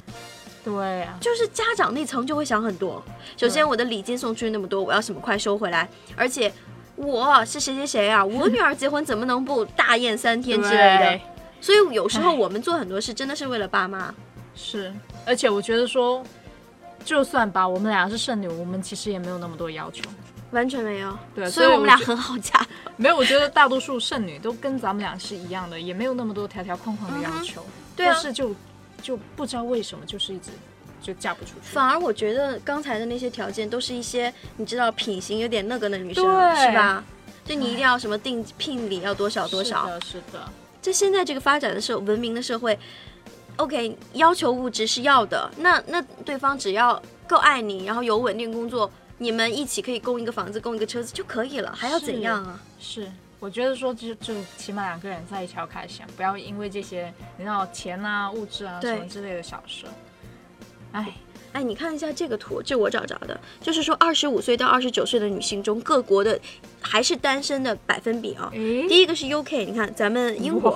[0.64, 3.00] 对啊，就是家长那层就会想很多。
[3.36, 5.88] 首先，我的礼金送出去那么多，我要什么快收回来？
[6.16, 6.52] 而且
[6.96, 11.20] 我是谁谁谁啊，我 女儿结婚怎么能不大宴三天之类的？
[11.60, 14.12] 所以有时候我们做很多事真的是为了爸妈。
[14.56, 14.92] 是，
[15.24, 16.20] 而且我觉得说，
[17.04, 20.02] 就算吧，我们俩是剩女，我们其实也没有那么多要求。
[20.50, 22.54] 完全没有，对所以我们俩很好嫁。
[22.96, 27.64] 没有，我觉得大多数剩女都跟咱们俩是一样的，也没有那么多条条框框的要求。
[27.96, 28.54] 对啊但是就
[29.02, 30.50] 就不知道为什么，就是一直
[31.02, 31.60] 就嫁不出去。
[31.62, 36.24] 反而我觉得刚才的那些条件都是一些你知道品行有点那个的女生，
[36.56, 37.02] 是吧？
[37.44, 42.78] 就你一定要什么定聘礼要多少多少，是的，是的，在现在这个发展的社文明的社会
[43.56, 48.90] ，OK，要求物质是要的，那那对方只要够爱你，然后有稳定工作，
[49.24, 52.60] 你们一起可以供一个房子，供一个车子就可以了，还要怎样啊？
[52.78, 53.10] 是。
[53.40, 59.86] 我觉得说就就起码两个人在一起要开心，不要因为这些你知道钱啊、物质啊什么之类的小事。
[60.92, 61.14] 哎，
[61.52, 66.38] 哎，你看一下这个图，这我找着的，就是说二十五岁到二十九岁的女性中，各国的
[66.86, 68.50] 还是单身的百分比啊。
[68.52, 70.70] 诶第一个是 UK，你看咱们英国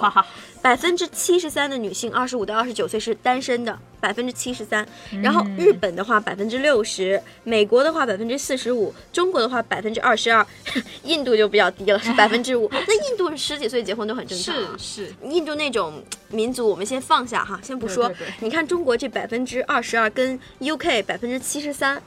[0.60, 4.84] 百分之七十三的女性，二十五到二十九岁是单身的，百分之七十三。
[5.12, 10.44] 嗯然后日本的话百分之六十，美国的话百分之四十五，中国的话百分之二十二，
[11.04, 12.68] 印度就比较低了，是百分之五。
[12.72, 14.74] 那印度十几岁结婚都很正常、啊。
[14.78, 18.08] 是是，印度那种民族，我们先放下哈，先不说。
[18.08, 22.02] 对对对你看中国这百分之二十二跟 UK 百分之七十三，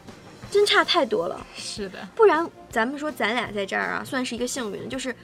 [0.51, 1.47] 真差太多了。
[1.55, 5.15] 是的，不然咱们说咱俩在这儿啊，算是一个幸运，就是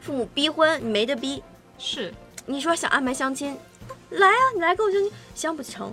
[0.00, 1.42] 父母逼婚，你没得逼。
[1.78, 2.14] 是，
[2.46, 3.54] 你说想安排相亲，
[4.10, 5.92] 来啊，你来跟我相亲，相不成。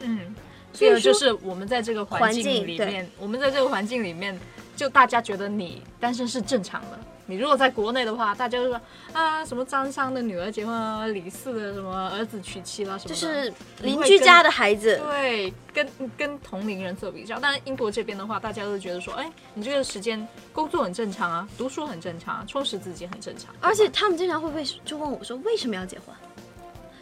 [0.00, 0.34] 嗯，
[0.72, 4.38] 所以就是我们在这个环境里面，我们在这个环境里面，
[4.76, 6.98] 就大家觉得你单身是正常的。
[7.26, 8.80] 你如果在国内的话，大家就说
[9.12, 17.38] 啊，什么张三的女儿结婚啊，李四的什么儿子娶妻啦什么，就是邻居家的孩子，对，跟跟同龄人做比较。
[17.40, 23.54] 但是英国这边的话，大家都觉得说，哎，你这个时间工作很正常啊，读书很正常啊，充实自己很正常。
[23.60, 26.14] 而且他们经常会为就问我说为什么要结婚？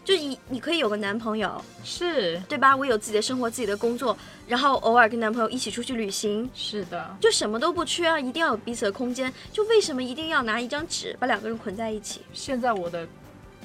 [0.05, 2.75] 就你你可以有个男朋友，是对吧？
[2.75, 4.17] 我有自己的生活、自己的工作，
[4.49, 9.33] 然后偶尔跟男朋友一起出去旅行，是的，就什么都不缺啊，一定要有彼此的空间。
[9.53, 12.23] 就为什么一定要拿一张纸把两个人捆在一起？
[12.33, 13.07] 现在我的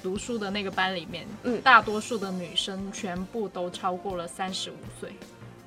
[0.04, 5.12] 读书的那个班里面，嗯大多数的女生全部都超过了三十五岁，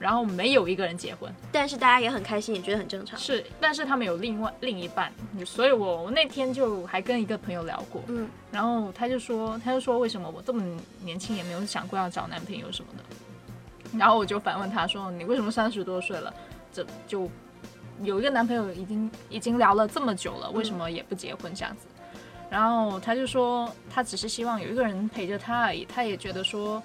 [0.00, 1.30] 然后没有一个人结婚。
[1.52, 3.18] 但是大家也很开心，也觉得很正常。
[3.18, 5.12] 是，但是他们有另外另一半，
[5.44, 10.64] 所以我我那天就还跟一个朋友聊过，嗯，然后他就说，他就说为什么我这么
[11.04, 16.32] 年轻也没有想过要找男朋友什么的，然后我就反问他说，你为什么三十多岁了，
[16.72, 17.28] 这就
[18.02, 21.86] 有一个男朋友已经已经聊了这么久了，为什么也不结婚这样子？
[22.48, 26.82] 然后他就说，他只是希望有一个人陪着他而已，他也觉得说。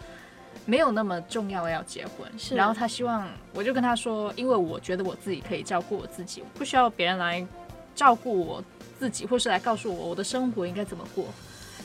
[0.66, 7.46] 没有那么重要要结婚，是然后他希望，我就跟他说，因为我觉得我自己可以照顾我自己，不需要别人来
[7.94, 8.64] 照顾我
[9.00, 11.26] 自己，或是来告诉我我的生活应该怎么过。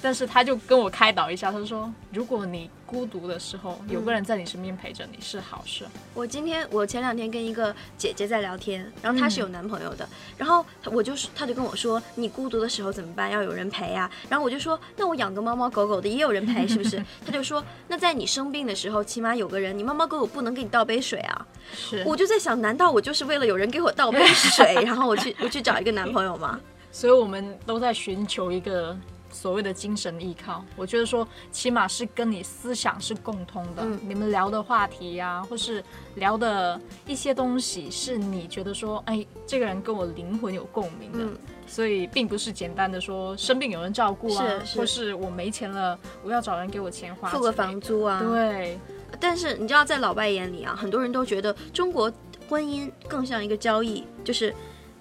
[0.03, 5.87] 但是他就跟我开导一下，他说，如果你孤独的时候，有个人在你身边陪着你是好事。
[6.13, 13.31] 我今天我前两天跟一个姐姐在聊天，然后她是有男朋友的，然后我就是她就跟我说，你孤独的时候怎么办？
[13.31, 14.11] 要有人陪啊。
[14.29, 17.01] 然后我就说，那我养个猫猫狗狗的也有人陪，是不是？
[17.25, 21.47] 她就说，那在你生病的时候，起码有个人，你猫猫狗狗不能给你倒杯水啊。
[21.73, 26.59] 是，我就在想，难道我就是为了有人给我倒杯水， 然后我去我去找一个男朋友吗？
[26.93, 28.97] 所以我们都在寻求一个
[29.31, 30.65] 所谓的精神依靠。
[30.77, 35.83] 我觉得说，起码是跟你思想是共通的，嗯你们聊的话题呀、或是
[36.17, 41.19] 聊的一些东西，是你觉得说，哎，这个人跟我灵魂有共鸣的。
[41.21, 41.37] 嗯
[41.71, 47.81] 所以并不是简单的说生病有人照顾啊，是是或是我没钱了，我要找人给我钱花，付个房。
[47.81, 48.21] 租啊。
[48.21, 48.77] 对，
[49.21, 52.13] 但是你知道，在老外眼里啊，很多人都觉得中国
[52.49, 54.53] 婚姻更像一个交易，就是，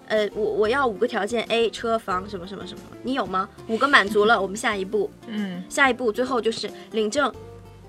[0.10, 3.48] 呃，我我要五个条件：A 车房什么什么什么，你有吗？
[3.67, 7.34] 五个满足了，我们下一步，嗯，下一步最后就是领证，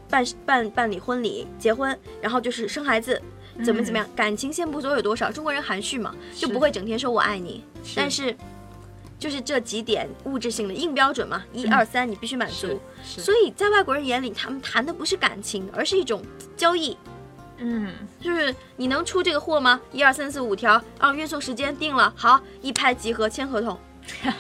[0.09, 3.21] 办办办理婚礼、结婚，然后就是生孩子，
[3.65, 7.65] 怎么怎么样，感情先不说有多少，中国人含蓄嘛，就不会整天说我爱你，
[7.97, 8.37] 但是。
[9.19, 12.81] 就是这几点物质性的硬标准嘛，一二三，你必须满足。
[13.05, 16.23] 所以在外国人眼里，他们谈的不是感情，而是一种
[16.57, 16.97] 交易。
[17.61, 19.81] 嗯，就是你能出这个货吗？
[19.93, 23.79] 一二三四五条啊，运送时间定了，好，一拍即合，签合同。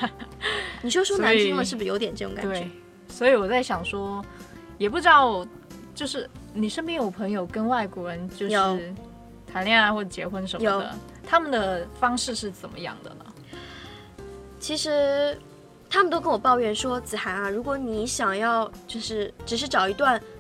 [0.82, 2.70] 你说说难听了，是不是有点这种感觉对？，
[3.08, 4.24] 所以我在想说，
[4.78, 5.46] 也不知道，
[5.94, 8.94] 就是你身边有朋友跟外国人就是
[9.52, 13.26] 谈恋爱或者结婚什么的，他们的方式是怎么样的呢？
[14.58, 15.38] 其实
[15.88, 20.39] 他们都跟我抱怨说，子涵啊，如果你想要就是只是找一段只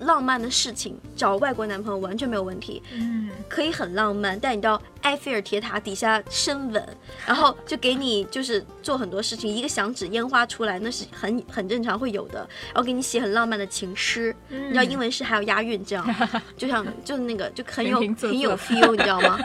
[0.00, 16.06] 浪漫的事情，找外国男朋友完全没有问题，嗯，可以很浪漫，带你到埃菲尔铁塔底下深吻，然后就给你就是做很多事情，一个响指烟花出来，那是很很正常会有的，然后给你写很浪漫的情诗，你知道英文诗还有押韵，这样
[16.56, 19.38] 就像就那个就很有很有 feel，你知道吗？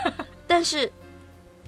[0.48, 0.92] 但是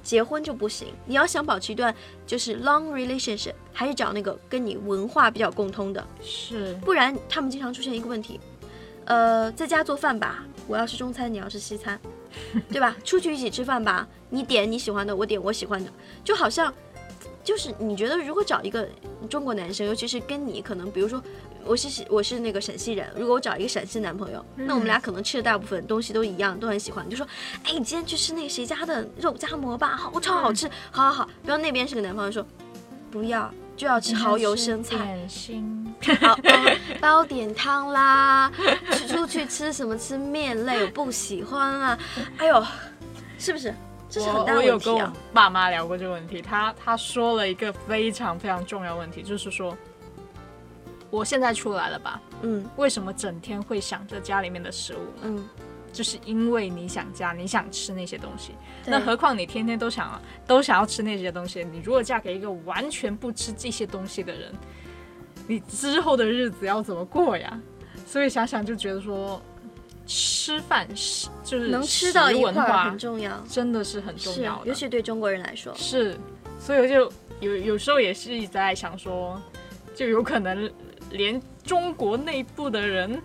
[0.03, 1.93] 结婚就不行，你要想保持一段
[2.25, 8.39] 就是 long relationship，还是找那个跟你文化比较共通的，是，不然他们经常出现一个问题，
[9.11, 11.99] 呃，在家做饭吧，我要吃中餐，你要吃西餐，
[12.71, 12.95] 对吧？
[13.03, 15.91] 出去一起吃饭吧，你点你喜欢的，我点我喜欢的，
[16.23, 16.73] 就好像
[17.43, 18.87] 就是你觉得如果找一个
[19.29, 21.21] 中国男生，尤其是跟你可能，比如说
[21.65, 27.27] 我是我是那个陕西人，如果我找一个陕西男朋友，那我们俩可能吃的大部分东西都一样，都很喜欢，就说，
[27.65, 31.29] 哎，你今天去吃那个谁家的肉夹馍吧，好超好吃，好好好。
[31.43, 32.45] 然后那边是个男朋友说，
[33.11, 33.53] 不要。
[33.81, 38.51] 就要吃蚝油生菜，点心，好， 嗯煲点汤啦，
[38.91, 41.97] 出出去吃什么吃面类，我不喜欢啊。
[42.37, 42.63] 哎呦，
[43.39, 43.73] 是不是？
[44.07, 45.23] 这是很大我我有跟我问题啊。
[45.33, 49.75] 爸妈聊过这个问题，他他说了一个非常非常重要问题，就是说，
[51.09, 52.21] 我现在出来了吧？
[52.43, 55.21] 嗯为什么整天会想着家里面的食物呢？
[55.23, 55.49] 嗯，
[55.91, 58.51] 就是因为你想家，你想吃那些东西。
[58.85, 64.51] 那何况你天天都想都想要吃那些东西，你如果嫁给一个完全不吃这些东西的人，
[65.47, 67.59] 你之后的日子要怎么过呀？
[68.05, 69.41] 所以想想就觉得说，
[70.07, 75.73] 吃饭是就是能吃到一食文化块很重要，真的是很重要，的，尤其对中国人来说。
[75.75, 76.17] 是，
[76.59, 79.39] 所以我就有有时候也是一直在想说，
[79.93, 80.69] 就有可能
[81.11, 83.21] 连中国内部的人，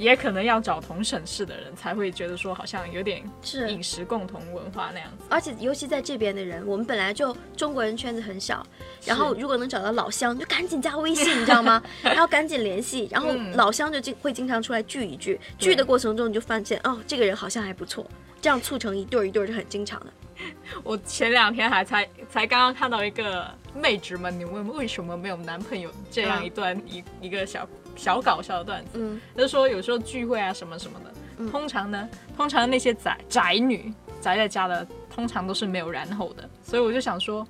[0.00, 5.24] 也可能要找同省市的人才会觉得说，好像有点是饮食共同文化那样子。
[5.28, 8.66] 而且尤其在这边的人，我们本来就中国人圈子很小，
[9.04, 11.82] 然后如果能找到老乡，就赶紧加微信， 你知道吗？
[12.02, 18.06] 然后赶紧联系，然后嗯老乡就经会经常出来聚一聚，聚的过程中你就发现哦，这个人好像还不错，
[18.40, 20.06] 这样促成一对儿一对儿是很经常的。
[20.82, 27.68] 我前两天还才才刚刚看到一个妹纸们，你问为什么没有男朋友这样嗯一段、一一个小
[28.00, 29.20] 小搞笑的段子，嗯。
[29.36, 31.50] 就是说有时候聚会啊什么什么的，嗯。
[31.50, 33.92] 通常呢，通常那些宅宅女
[34.22, 37.46] 宅在家的，通常都是没有然后的，所以我就想说，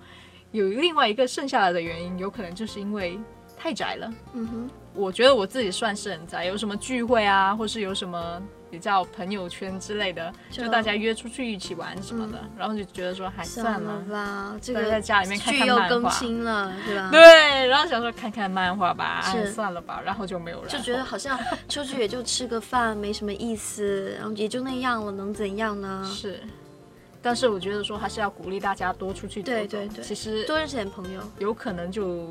[0.51, 3.17] 有另外一个剩下来的原因，有可能就是因为
[3.57, 4.13] 太宅了。
[4.33, 14.01] 嗯哼，我觉得我自己算是很宅，有什么聚会啊，或是有什么比较朋友圈之类的，就就大家约出去一起玩什么的，然后就觉得说还算了了。
[14.03, 17.09] 吧，这个在家里面看剧又更看漫画新了，对吧？
[17.11, 20.69] 对，然后想说看看漫画吧，算了吧，然后就没有了。
[20.69, 26.09] 就觉得好像出去也就吃个饭，没什么意思，然后也就那样了，能怎样呢？
[26.15, 26.41] 是，
[27.21, 29.59] 但是我觉得说还是要鼓励大家多出去走走。
[29.59, 31.21] 对对对其实多认识点朋友。
[31.39, 32.29] 有可能就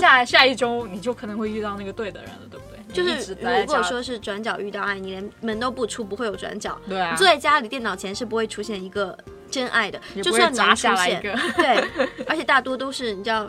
[0.00, 2.73] 下下一周你就可能会遇到那个对的人了，对不对？
[2.94, 6.80] 就是如果说是转角遇到爱，你连门都不出，不会有转角。
[6.88, 9.16] 对啊你，坐在家里电脑前是不会出现一个
[9.50, 11.20] 真爱的，就算能出现，
[11.56, 11.84] 对，
[12.26, 13.48] 而且大多都是你知道。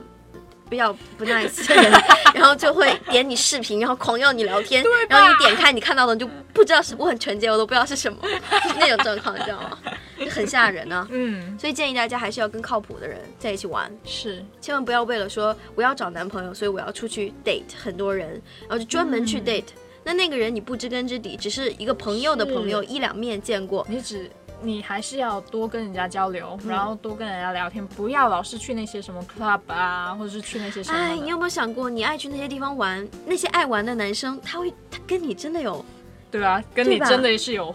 [0.69, 1.91] 比较不 nice 的人，
[2.33, 8.29] 然后就会点你视频，然后狂要你聊天，然后你点开你看到的你就不知道是我很纯洁，我都不知道是什么，就
[8.69, 9.77] 是那种状况，你知道吗？
[10.19, 11.07] 就很吓人啊。
[11.11, 14.43] 嗯，所以建议大家还是要跟靠谱的人在一起玩，是。
[14.61, 18.29] 千万不要为了说我要找男朋友，所以我要出去 date 很多人，
[18.61, 19.65] 然后就专门去 date、
[20.03, 23.85] 那那个人你不知根知底，只是一个朋友的朋友，一两面见过。
[23.89, 24.29] 你只
[24.61, 26.69] 你还是要多跟人家交流，嗯。
[26.69, 35.83] 然后多跟人家聊天，不要老是去那些什么 club 啊，或者是去那些什么哎，你有没有想过，你爱去那些地方玩，那些爱玩的男生，他会他跟你真的有，
[36.31, 37.73] 对啊，跟你真的是有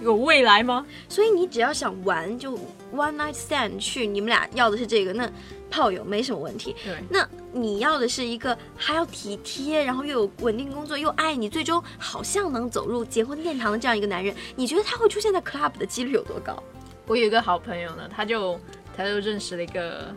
[0.00, 0.86] 有未来吗？
[1.08, 2.56] 所以你只要想玩，就
[2.94, 5.30] one night stand 去，你们俩要的是这个，那
[5.70, 6.74] 炮友没什么问题。
[6.84, 16.62] 对，那你要的是一个还要体贴，然后又有稳定工作，又爱你，最终好像能走入结婚殿堂的这样一个男人，你觉得他会出现在 club 的几率有多高？
[17.06, 18.60] 我有一个好朋友呢，他就
[18.96, 20.14] 他就认识了一个，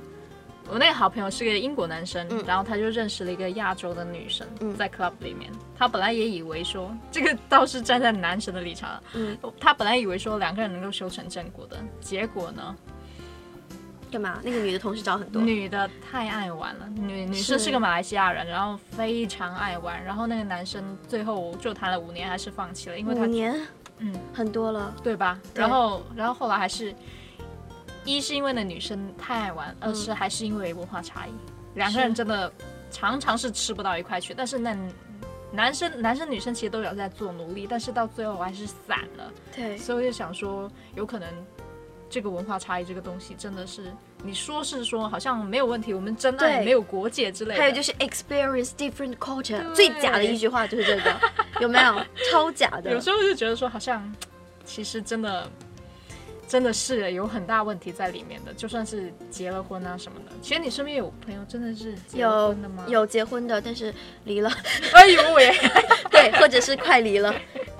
[0.72, 2.44] 我那个好朋友是个英国男生，嗯。
[2.46, 4.76] 然后他就认识了一个亚洲的女生，嗯。
[4.76, 12.76] 在 club 里面，他本来也以为说这个倒是站在男生的立场，嗯，他本来以为说两个人能够修成正果的，结果呢，
[14.12, 14.40] 干嘛？
[14.44, 23.60] 那个女的同事找很多，女的太爱玩了，女女生是是个马来西亚人，然后非常爱玩，然后那个男生最后就谈了五年还是放弃了，因为他五年？
[24.00, 24.14] 嗯。
[24.34, 24.96] 很多了。
[25.04, 25.40] 对吧？
[25.54, 25.62] 对。
[25.62, 26.94] 然后然后后来还是，
[28.18, 31.32] 一是因为那女生太爱玩，二嗯是还是因为文化差异，
[31.76, 32.52] 两个人真的
[32.92, 34.34] 常常是吃不到一块去。
[34.34, 34.76] 但是那
[35.52, 39.32] 男生男生女生其实都有在做努力，但是到最后还是散了。
[39.56, 41.28] 对，所以我就想说，有可能
[42.10, 43.92] 这个文化差异这个东西真的是，
[44.24, 47.62] 你说是说好像没有问题，我们真爱没有国界之类的。
[47.62, 51.20] 还有就是 experience different culture，最假的一句话就是这个，
[51.62, 52.00] 有没有？
[52.32, 53.00] 超假的 有。
[53.02, 54.12] 时候就觉得说，好像
[54.64, 55.50] 其实真的
[56.50, 58.52] 真的是有很大问题在里面的。
[58.54, 63.94] 就算是结了婚啊什么的，其实你身边有朋友真的是有婚的吗？，有结婚的，但是
[64.26, 64.52] 离了，
[64.94, 65.56] 哎呦喂，
[66.10, 67.34] 对，或者是快离了，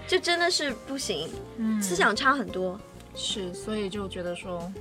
[0.08, 2.80] 就真的是不行，嗯思想差很多。
[3.16, 4.72] 是，所以就觉得说，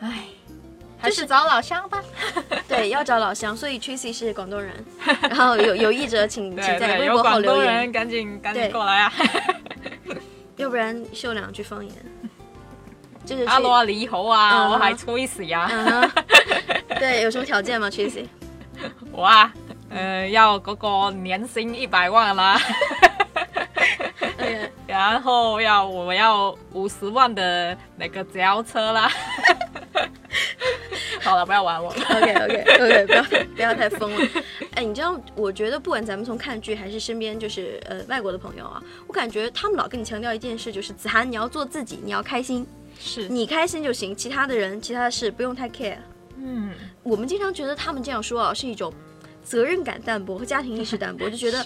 [0.00, 0.26] 哎，
[0.96, 2.02] 还是找老乡吧。
[2.68, 4.72] 对，要找老乡，所以 Tracy 是广东人，
[5.22, 9.12] 然后有有意者请请在微博留言，人赶紧赶紧过来啊！
[10.56, 11.92] 要不然秀两句方言，
[13.24, 16.10] 就是去阿羅你好啊，嗯我係 Tracy 啊，嗯，
[16.98, 18.26] 对，有什么条件吗，Tracy？
[19.12, 19.52] 我啊，
[19.90, 22.60] 呃，要嗰個年薪一百万啦，
[24.36, 29.10] 对，然后要我要五十万的那個轎車啦。
[31.22, 32.02] 好了，不要玩我了。
[32.10, 33.22] OK OK OK，不要
[33.56, 34.28] 不要太疯了。
[34.74, 42.66] 哎，你知道，我觉得不管咱们从看剧还是身边就是呃外国的朋友啊，我感觉他们老跟你强调一件事，就是子涵你要做自己，你要开心，
[42.98, 45.98] 是，你开心就行，其他的人其他的事不用太 care。
[46.36, 46.72] 嗯，
[47.02, 48.92] 我们经常觉得他们这样说啊，是一种
[49.42, 51.64] 责任感淡薄和家庭意识淡薄， 就觉得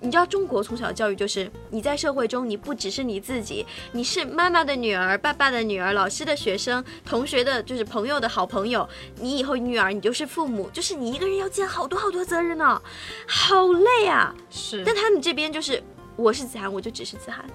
[0.00, 8.86] 你知道中国从小教育就是你在社会中你不只是你自己，你是妈妈的女儿、爸爸的女儿、老师的学生、同学的，就是朋友的好朋友。
[9.18, 12.82] 你以后女儿你就是父母，就是你一个人要肩好多好多责任呢、
[13.26, 14.34] 好累啊！
[14.50, 15.82] 是，但他们这边就是
[16.16, 17.46] 我是子涵，我就只是子涵，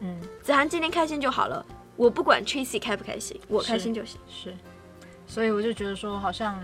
[0.00, 0.20] 嗯。
[0.40, 1.66] 子涵今天开心就好了，
[1.98, 4.20] 我不管 Tracy 开不开心，我开心就行。
[4.28, 4.54] 是，
[5.26, 6.56] 所以我就觉得说，好像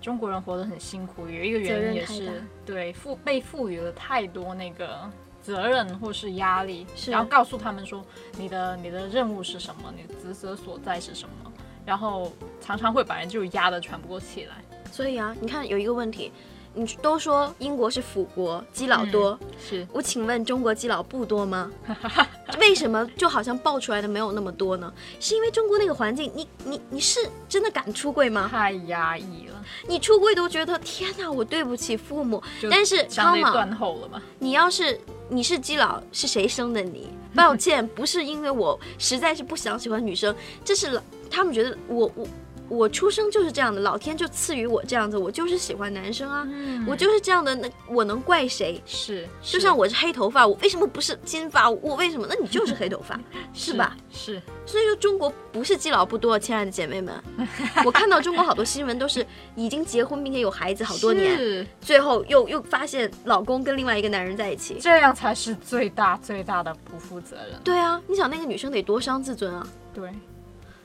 [0.00, 5.08] 中国人活得很辛苦，有一个原因也是对赋被赋予了太多那个
[5.40, 8.04] 责任或是压力，是然后告诉他们说
[8.36, 11.52] 你的你的任务是什么，你的职责所在是什么，
[11.86, 14.56] 然后常常会把人就压得喘不过气来。
[14.90, 16.32] 所以啊，你看有一个问题，
[16.74, 21.70] 你都说英国是腐国，基佬多，是我请问中国基佬不多吗？
[22.58, 24.92] 为什么就好像爆出来的没有那么多呢？
[25.20, 28.48] 是因为中国那个环境，你你你是真的敢出柜吗？
[28.50, 32.42] 太压抑了，你出柜都觉得天哪，我对不起父母。
[32.70, 34.22] 但是相对 come on 断后了嘛。
[34.38, 34.98] 你要是
[35.28, 37.08] 你是基佬，是谁生的你？
[37.34, 41.00] 抱歉，不是因为我实在是不想喜欢女生，这是
[41.30, 42.26] 他们觉得我我
[42.72, 46.48] 我出生就是这样的，老天就赐予我这样子，我就是喜欢男生啊，
[46.86, 48.82] 我就是这样的，那我能怪谁？
[48.86, 51.68] 是，就像我是黑头发，我为什么不是金发？
[51.68, 52.26] 我为什么？
[52.28, 53.20] 那你就是黑头发，
[53.52, 53.94] 是吧？？
[54.10, 57.14] 是，所以说中国不是基佬不多，亲爱的姐妹们，
[57.84, 64.78] 我看到中国好多新闻都是已经结婚并且有孩子好多年，最后又又发现老公跟另外一个男人在一起。
[64.80, 67.60] 这样才是最大最大的不负责任。
[67.62, 69.66] 对啊，你想那个女生得多伤自尊啊！
[69.94, 70.10] 对，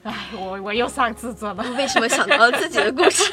[0.07, 1.63] 哎，我我又上自尊了。
[1.77, 3.23] 为什么想到了 自己的故事？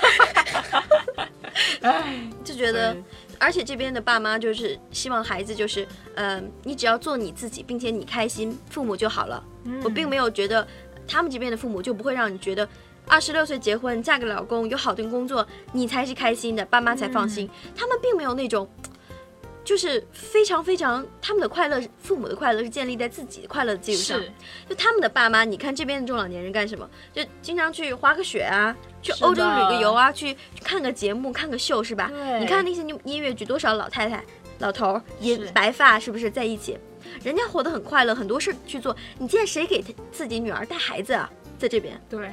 [1.83, 2.97] 哎，就觉得，
[3.39, 9.43] 而且这边的爸妈就是希望孩子就是，嗯、你只要做你自己，并且你开心，父母就好了。
[9.85, 10.67] 我并没有觉得
[11.07, 12.69] 他们这边的父母就不会让你觉得。
[13.07, 17.49] 二十六岁结婚，嫁给老公，有好的工作，你才是开心的，爸妈才放心。
[17.77, 18.67] 他们并没有那种，
[19.65, 24.23] 就是非常非常他们的快乐，父母的快乐是建立在自己的快乐的基础上。
[24.69, 26.89] 就他们的爸妈，你看这边的中老年人干什么？
[27.13, 32.11] 就经常去滑个雪啊，去欧洲旅个游啊，去去看个节目、看个秀，是吧？
[32.39, 34.23] 你看那些音音乐剧，多少老太太、
[34.59, 36.79] 老头儿也白发，是不是在一起？
[37.23, 38.95] 人家活得很快乐，很多事去做。
[39.19, 41.31] 你见谁给他自己女儿带孩子啊？
[41.59, 42.31] 在这边，对。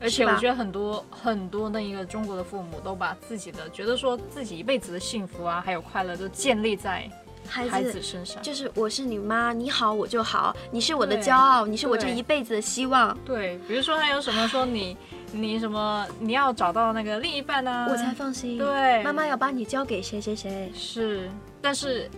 [0.00, 7.08] 而且我觉得很多很多那一个中国的父母都把自己的觉得说自己一辈子的幸福啊，还有快乐都建立在
[7.48, 8.42] 孩子孩子身上。
[8.42, 14.96] 就是我是你妈，你好我就好，你是我的骄傲，你是我这一辈子的希望，对，比如说还有什么说你
[15.32, 18.58] 你什么你要找到那个另一半啊，我才放心。
[18.58, 20.70] 对妈妈要把你交给谁谁谁。
[20.74, 21.30] 是，
[21.60, 22.10] 但是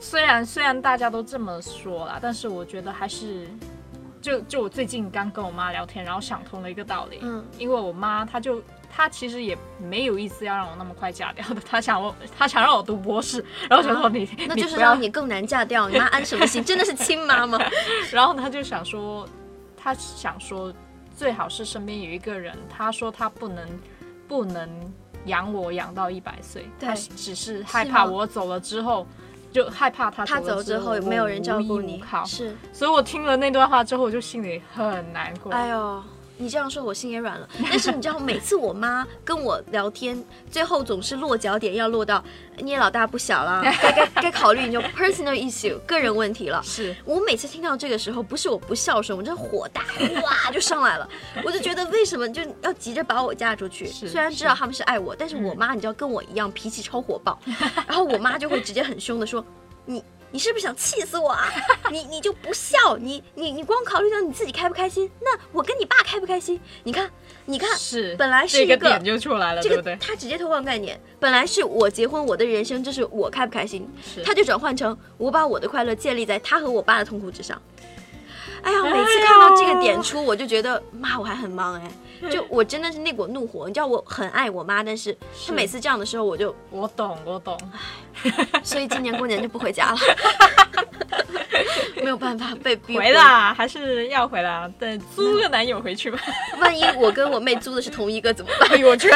[0.00, 3.46] 虽然虽然大家都这么说啦，但是我觉得还是，
[4.24, 15.90] 就就我最近刚跟我妈聊天，然后想通了一个道理，嗯，因为我妈她就她其实也没有意思要让我那么快嫁掉的，她想我她想让我读博士，然后我想说你、那就是让你更难嫁掉。
[15.90, 16.64] 你妈安什么心？
[16.64, 17.58] 真的是亲妈吗？
[18.10, 19.28] 然后她就想说，
[19.76, 20.72] 她想说
[21.14, 23.68] 最好是身边有一个人，她说她不能
[24.26, 24.66] 不能
[25.26, 29.06] 养我养到一百岁，她只是害怕我走了之后，
[29.54, 32.56] 就害怕他他走之之后没有人照顾你是。
[32.72, 35.52] 所以我听了那段话之后，我就心里很难过。
[35.52, 36.02] 哎呦，
[36.36, 37.48] 你这样说，我心也软了。
[37.70, 42.22] 但是你知道，每次我妈跟我聊天，最后总是落脚点要落到
[42.58, 46.60] 你也老大不小了， 该该该考虑你就 personal issue 个人问题了。
[46.64, 49.82] 是我每次听到这个时候，不是我不孝顺，我真火大，
[50.22, 51.08] 哇就上来了。
[51.44, 53.86] 我就觉得为什么就要急着把我嫁出去？
[53.86, 57.38] 虽然知道他们是爱我，但是我妈你知道跟我一样脾气超火爆，
[57.86, 59.44] 然后我妈就会直接很凶的说
[59.86, 60.02] 你。
[60.34, 61.48] 你是不是想气死我啊？
[61.92, 66.60] 你你就不笑，你你你光考虑到你自己开不开心，那我跟你爸开不开心？
[66.82, 67.08] 你看，
[67.44, 69.96] 你看，是，本来是一个这个点就出来了，这个对不对？
[70.04, 73.88] 他直接偷换概念，本来是我结婚，我的人生，就是我开不开心，
[74.24, 77.62] 他就转换成我把我的快乐建立在他和我爸的痛苦之上。
[78.62, 81.88] 哎呀，每次看到这个点出，我就觉得妈，我还很忙哎，
[82.30, 83.66] 就我真的是那股怒火。
[83.68, 87.58] 你知道我很爱我妈，但是她每次这样的时候，我就我懂，我懂。
[88.62, 89.98] 所以今年过年就不回家了，
[92.02, 93.12] 没有办法被逼回。
[93.12, 96.18] 啦，还是要回啦，等租个男友回去吧。
[96.60, 98.70] 万一我跟我妹租的是同一个怎么办？
[98.72, 99.08] 哎呦，我去！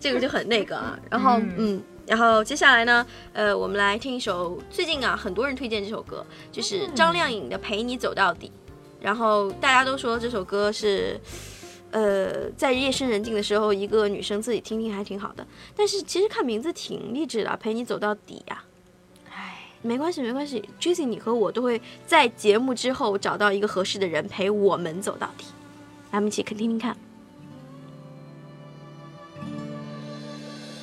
[0.00, 0.98] 这个就很那个啊。
[1.10, 8.50] 然后嗯嗯然后接下来呢，呃，我们来听一首最近啊很多人推荐这首歌，就是张靓颖的《陪你走到底》。
[9.00, 11.20] 然后大家都说这首歌是，
[11.90, 15.46] 呃，在夜深人静的时候，一个女生自己听听还挺好的。
[15.76, 18.64] 但是其实看名字挺励志的，《陪你走到底》呀。
[19.30, 25.44] 唉，没关系，没关系，Jessie，你和我都会在节目之后找到一个合适的人陪我们走到底。
[26.10, 26.96] 来，我们一起听听看。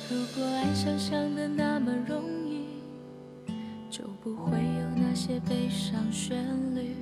[0.08, 2.64] 如果爱想象的那么容易，
[3.90, 6.36] 就不会有那些悲伤旋
[6.74, 6.94] 律，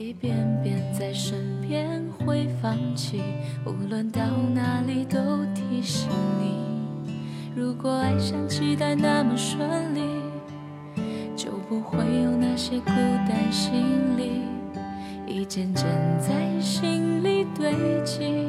[0.00, 3.20] 一遍遍在身边会放弃，
[3.66, 4.22] 无论到
[4.54, 6.08] 哪里都提醒
[6.40, 7.12] 你。
[7.54, 10.00] 如果爱像期待那么顺利，
[11.36, 12.86] 就不会有那些孤
[13.28, 14.40] 单心理，
[15.26, 15.84] 一件件
[16.18, 17.70] 在心里堆
[18.02, 18.48] 积，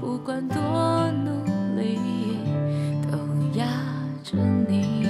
[0.00, 1.98] 不管多努力。
[3.10, 3.18] 都
[3.58, 3.66] 压
[4.22, 4.36] 着
[4.68, 5.05] 你，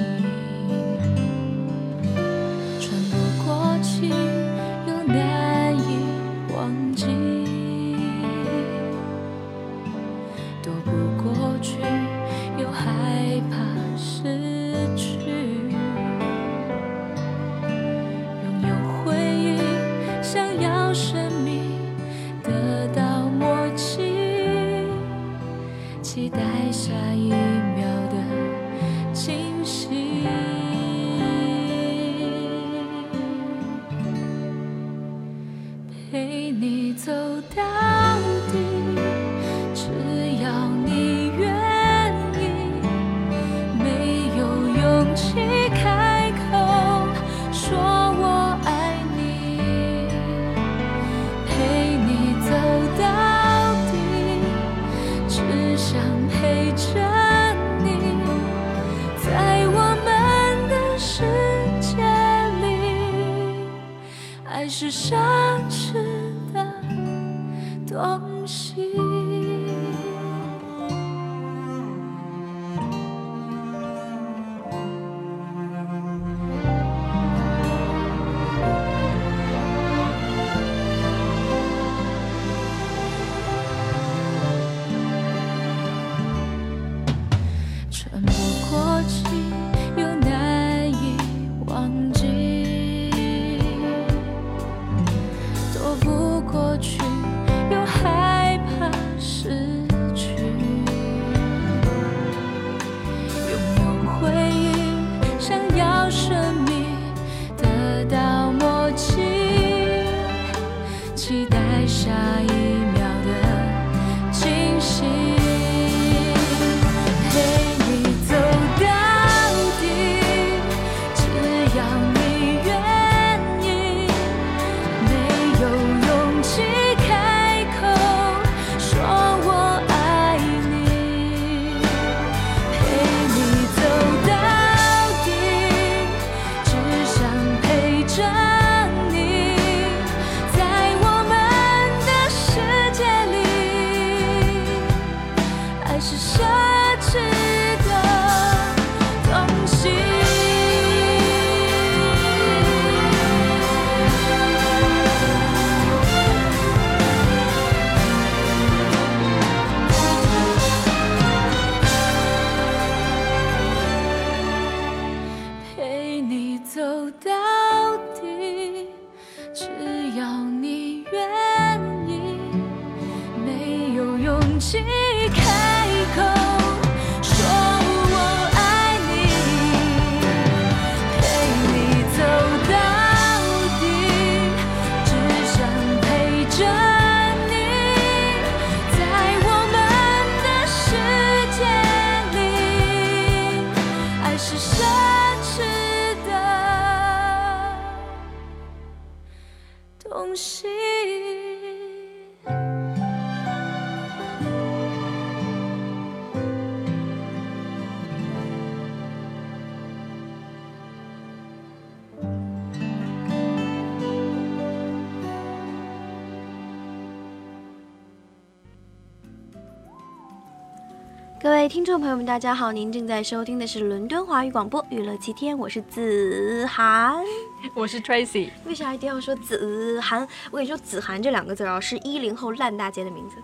[221.67, 227.25] 位听众朋友们，大家好，您正在收听的是伦敦华语广播娱乐七天，我是子涵。
[227.75, 230.21] 我是 Tracy，为啥一定要说子涵？
[230.53, 233.35] 我跟你说，子涵这两个字啊，是一零后烂大街的名字，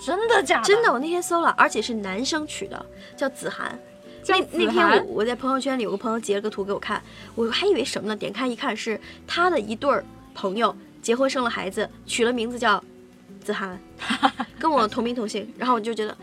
[0.00, 0.64] 真的假的？
[0.64, 3.76] 真的，我那天搜了，而且是男生取的，叫子涵。
[4.28, 7.02] 那那天我我在朋友圈里有个朋友截了个图给我看，
[7.34, 8.14] 我还以为什么呢？
[8.14, 10.04] 点开一看是他的一对儿
[10.34, 10.72] 朋友
[11.02, 12.80] 结婚生了孩子，取了名字叫
[13.42, 13.76] 子涵，
[14.56, 16.16] 跟我同名同姓，然后我就觉得。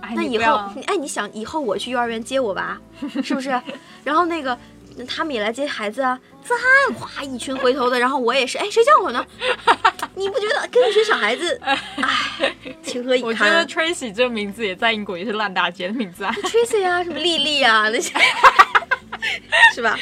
[0.00, 2.78] 哎那以后哎，你想以后我去幼儿园接我娃，
[3.22, 3.50] 是不是？
[4.04, 4.56] 然后那个
[5.08, 9.24] 他们也来接孩子啊，子涵，哗，一群回头的，然后我也是，哎，谁叫我呢？
[10.14, 11.78] 你不觉得跟一群小孩子，哎，
[12.82, 16.34] 情何以堪我觉得 Tracy 这个名字也在英国也是烂大街的名字啊。
[16.44, 18.14] ？Tracy 啊，什么丽丽啊，那些，
[19.74, 19.98] 是吧？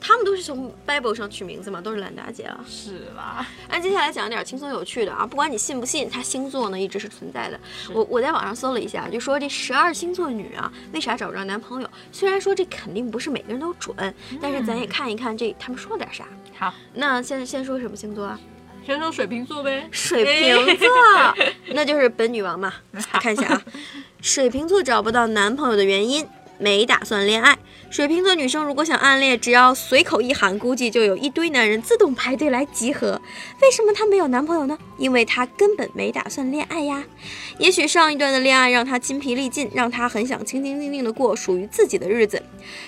[0.00, 2.64] 他们都是从 Bible 上取名字嘛，都是烂大姐了。
[2.68, 7.58] 是吧，那接下来讲点轻松有趣的啊，不管你信不信，它星座呢一直是存在的。
[7.92, 11.88] 我我在网上搜了一下，就说这十二星座女啊，为啥找不着男朋友？
[12.12, 13.96] 虽然说这肯定不是每个人都准，
[14.40, 16.24] 但是咱也看一看这他们说点啥。
[16.56, 18.38] 好，那先先说什么星座啊？
[18.86, 19.88] 先说水瓶座呗。
[19.90, 20.88] 水瓶座，
[21.72, 22.72] 那就是本女王嘛。
[23.14, 23.62] 看一下啊，
[24.20, 26.26] 水瓶座找不到男朋友的原因，
[26.58, 27.58] 没打算恋爱。
[27.90, 33.20] 水瓶座女生如果想暗恋，只要随口一喊，估计就有一堆男人自动排队来集合。
[33.62, 34.76] 为什么她没有男朋友呢？
[34.98, 37.04] 因为她根本没打算恋爱呀。
[37.58, 42.42] 也许上一段的恋爱让她筋疲力尽，让她很想清清静静的过属于自己的日子。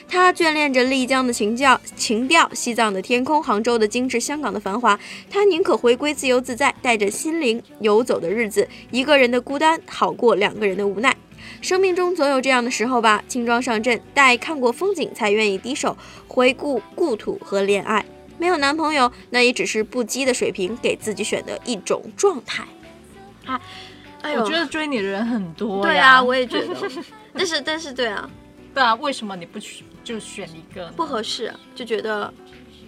[0.08, 4.98] 她眷恋着丽江的情调、情调，西藏的天空，杭州的精致，香港的繁华。
[5.30, 8.68] 她宁可回归自由自在，带着心灵游走的日子。
[8.90, 11.14] 一个人的孤单好过两个人的无奈。
[11.60, 15.96] 生命中总有这样的时候吧，轻装上阵，待看过风景才愿意低首，
[16.28, 18.04] 回顾故土和恋爱。
[18.38, 22.64] 没有男朋友，那也只是不羁的水平给自己选的一种状态。
[23.46, 23.60] 啊，
[24.22, 25.82] 哎呦，我觉得追你的人很多呀。
[25.82, 26.74] 对啊，我也觉得。
[27.32, 28.30] 但是但是对啊，
[28.74, 30.88] 对啊，为什么你不去就选一个？
[30.96, 32.32] 不合适，就觉得，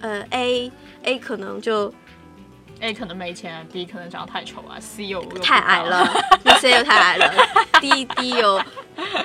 [0.01, 0.71] 呃，A
[1.05, 1.93] A 可能就
[2.81, 6.09] A 可能没钱，B 可能长得太丑啊，C 又又太矮了
[6.61, 7.33] C 又太矮了
[7.81, 8.63] ，D D 又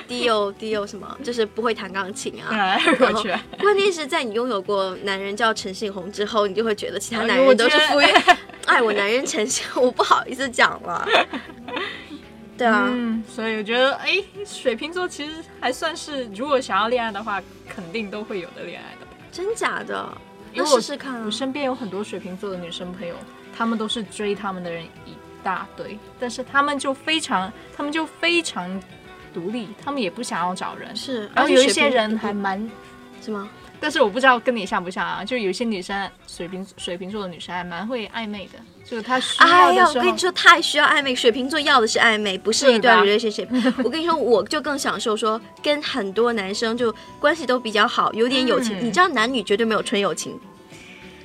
[0.08, 2.76] D 又 D 又什么，就是不会弹钢琴啊。
[3.00, 8.36] 我去， 关键是在你拥有过男人叫陈信宏之后，你就会觉得其他哎男人都是我觉得富裕。
[8.66, 11.06] 哎，我男人陈信，我不好意思讲了。
[12.56, 19.06] 对啊，嗯，所以我觉得，哎，水瓶座其实还算是，如果想要恋爱的话，肯定都会有的恋爱的。
[19.30, 20.06] 真假的？
[20.56, 21.30] 那试试看啊我。
[21.30, 23.14] 身边有很多水瓶座的女生朋友，
[23.56, 28.80] 她们都是追他们的人一大堆，但是他们就非常，他们就非常
[29.32, 30.94] 独立，他们也不想要找人。
[30.96, 32.70] 是，然后有一些人还蛮，
[33.22, 33.48] 是吗？
[33.80, 35.22] 但是我不知道跟你像不像啊？
[35.22, 41.14] 就有一些女生，水瓶水瓶座的女生还蛮会暧昧的，就是她需要哎呀，的时候我跟你，说，太需要暧昧。
[41.14, 43.48] 水瓶座要的是暧昧，不是一段对 relationship。
[43.84, 48.74] 我跟你说，我就更享受说跟很多男生就关系都比较好，有点友情。
[48.80, 50.40] 嗯你知道，男女绝对没有纯友情，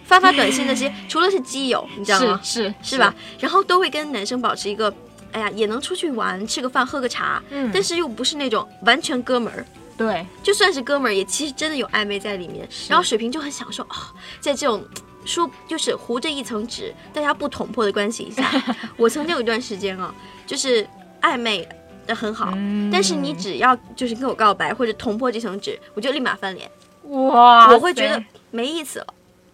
[0.09, 2.39] 发发短信那些， 除了是基友，你知道吗？
[2.43, 3.13] 是是是吧？？
[3.39, 4.91] 然后都会跟男生保持一个，
[5.31, 9.63] 哎呀，也能出去玩，吃个饭，喝个茶，嗯但是又不是那种完全哥们儿。
[9.95, 12.67] 对，就算是哥们儿，也其实真的有暧昧在里面。
[12.87, 14.83] 然后水瓶就很享受啊、在这种
[15.25, 18.49] 说就是糊着一层纸，大家不捅破的关系下，
[18.97, 20.11] 我曾经有一段时间啊，
[20.47, 20.87] 就是
[21.21, 21.67] 暧昧
[22.07, 26.71] 的很好，嗯但是你只要就是跟我告白或者捅破这层纸，我就立马翻脸，
[27.09, 29.07] 哇，我会觉得没意思了，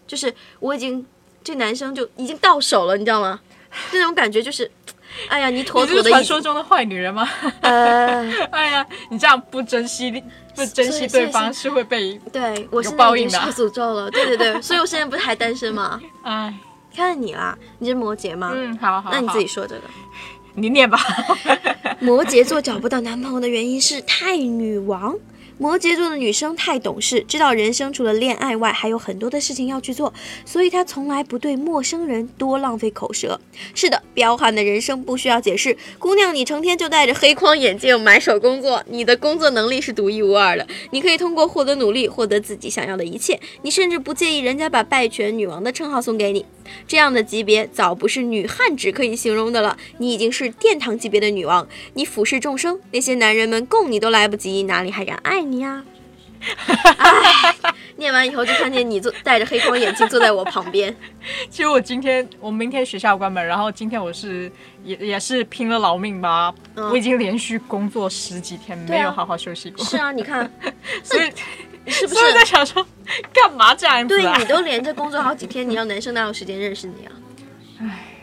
[0.07, 1.05] 就是我已经
[1.43, 3.39] 这男生就已经到手了，你知道吗？
[3.91, 4.69] 那种感觉就是，
[5.27, 7.27] 哎呀，你妥你是传妥的传说中的坏女人吗？
[7.61, 10.11] 呃， 哎呀，你这样不珍惜
[10.55, 15.99] 不珍惜对方是会被对我有现在已经报应的受诅咒了，对对对， 所以我现在不是还单身吗？
[16.23, 16.53] 哎，
[16.95, 18.51] 看你啦，你是摩羯吗？
[18.55, 19.81] 嗯，好好，那你自己说这个。
[20.57, 20.97] 你念吧。
[21.99, 25.13] 摩羯座找不到男朋友的原因是太女王。
[25.57, 30.13] 摩羯座的女生太懂事，知道人生除了恋爱外还有很多的事情要去做，
[30.45, 33.39] 所以她从来不对陌生人多浪费口舌。
[33.73, 35.77] 是的，彪悍的人生不需要解释。
[35.97, 40.67] 姑娘，你成天就戴着黑框眼镜埋首工作，你的工作能力是独一无二的。
[40.91, 46.45] 你可以通过获得努力获得自己想要的一切，你甚至不介意人家把败犬女王的称号送给你。
[46.87, 55.83] 这样的级别早不是女汉子可以形容的了，你已经是殿堂级别的女王，你俯视众生，那些男人们供你都来不及，哪里还敢爱你呀、
[56.97, 57.55] 唉，
[57.97, 60.95] 念完以后就看见你坐戴着黑框眼镜坐在我旁边，
[61.49, 64.51] 其实我今天，我明天学校关门，然后今天我是
[64.83, 70.49] 也也是拼了老命吧，嗯我已经连续工作十几天，啊没有好好休息过，是啊，你看
[71.03, 71.31] 所以
[71.87, 72.43] 是不是在？
[72.45, 72.85] 想说，
[73.33, 74.45] 干嘛这样子啊对你？
[74.49, 77.11] 都连着工作好几天，你让男生哪有时间认识你啊？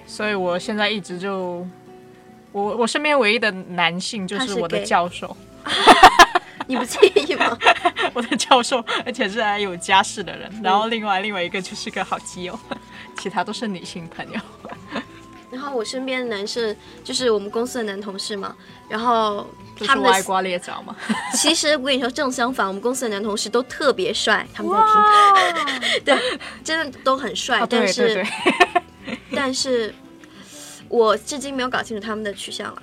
[0.06, 1.66] 所以我现在一直就，
[2.52, 5.34] 我我身边唯一的男性就是是我的教授，
[6.66, 7.56] 你不介意吗？
[8.14, 12.59] 我的教授，而且是还有家室的人，然后另外另外一个就是个好基友，
[13.18, 14.40] 其他都是女性朋友。
[15.51, 16.74] 然后我身边的男生
[17.05, 18.57] 就是我们公司的男同事嘛，
[18.88, 19.47] 然后
[19.86, 20.97] 他们歪瓜裂枣嘛，
[21.34, 24.78] 其实我跟你说正相反，我们公司的男同事都特别帅，他们在
[26.01, 28.26] 听，对，真的都很帅，但是对，
[29.34, 29.95] 但是
[30.88, 32.82] 我至今没有搞清楚他们的取向啊。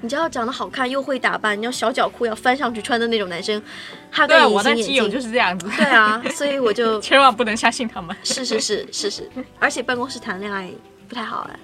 [0.00, 3.62] 你知道长得好看又会打扮，你要小脚裤要翻上去穿的那种男生，
[4.10, 10.70] 他对啊，戴隐我的形基友就，是这样子，对啊，所以我就 千万不能相信他们， 是是是是是，而且办公室谈恋爱
[11.08, 11.58] 不太好哎，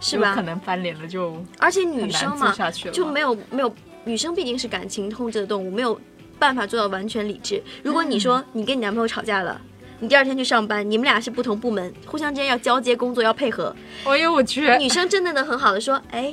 [0.00, 0.42] 是吧有可？
[0.42, 2.54] 能翻脸了就而且女生嘛，
[2.92, 3.74] 就没有没有，
[4.04, 5.98] 女生毕竟是感情控制的动物，没有
[6.38, 7.62] 办法做到完全理智。
[7.82, 9.60] 如果你说你跟你男朋友吵架了，
[10.00, 13.74] 你第二天去上班，你们俩是不同部门，互相之间要交接工作，要配合。
[14.04, 16.32] 哎呦我去，女生真的能很好的说，哎，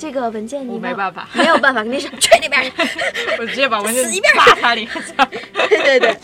[0.00, 2.72] 这个文件你没办法， 没有办法，肯定是去那边儿。
[3.38, 5.02] 我直接把文件死一边砸他脸上。
[5.68, 6.16] 对对对。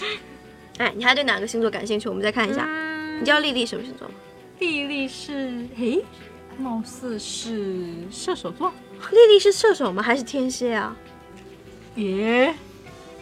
[0.78, 2.08] 哎，你还对哪个星座感兴趣？
[2.08, 2.64] 我们再看一下。
[2.66, 4.14] 嗯你知道丽丽什么星座吗？
[4.58, 6.02] 丽丽是诶，
[6.58, 8.70] 貌似是射手座。
[9.10, 10.02] 丽丽是射手吗？
[10.02, 10.94] 还是天蝎啊？
[11.96, 12.54] 耶，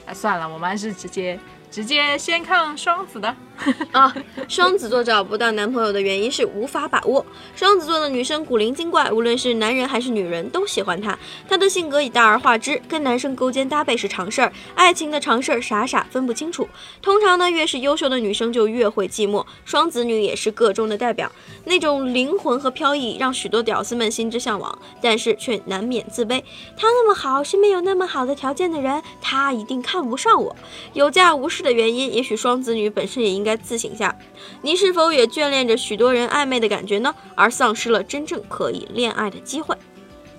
[0.06, 1.38] 哎，算了，我们还是直接
[1.70, 3.36] 直接先看双子的。
[3.92, 4.14] 啊，
[4.48, 7.24] 双子座找不到男朋友的原因是无法把握。
[7.54, 11.16] 双子座的女生古灵精怪，无论是男人还是女人都喜欢她。
[11.48, 16.68] 她的性格以大而化之，跟男生勾肩搭背是常事儿，爱情的常事儿傻傻分不清楚。
[17.00, 19.46] 通常呢，越是优秀的女生就越会寂寞。
[19.64, 21.30] 双子女也是个中的代表，
[21.64, 26.42] 那种灵魂和飘逸让许多屌丝们心之向往，但是却难免自卑。
[26.76, 30.56] 她那么好，身边有那么好的条件的人，她一定看不上我。
[30.92, 34.16] 有价无市的原因，也许双子女本身也应该自省下，
[34.62, 37.14] 你是否也眷恋着许多人暧昧的感觉呢？
[37.36, 39.76] 而丧失了真正可以恋爱的机会？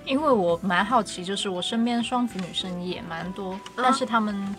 [0.04, 4.54] 因为我蛮好奇，就是我身边双子女生也蛮多，但是他们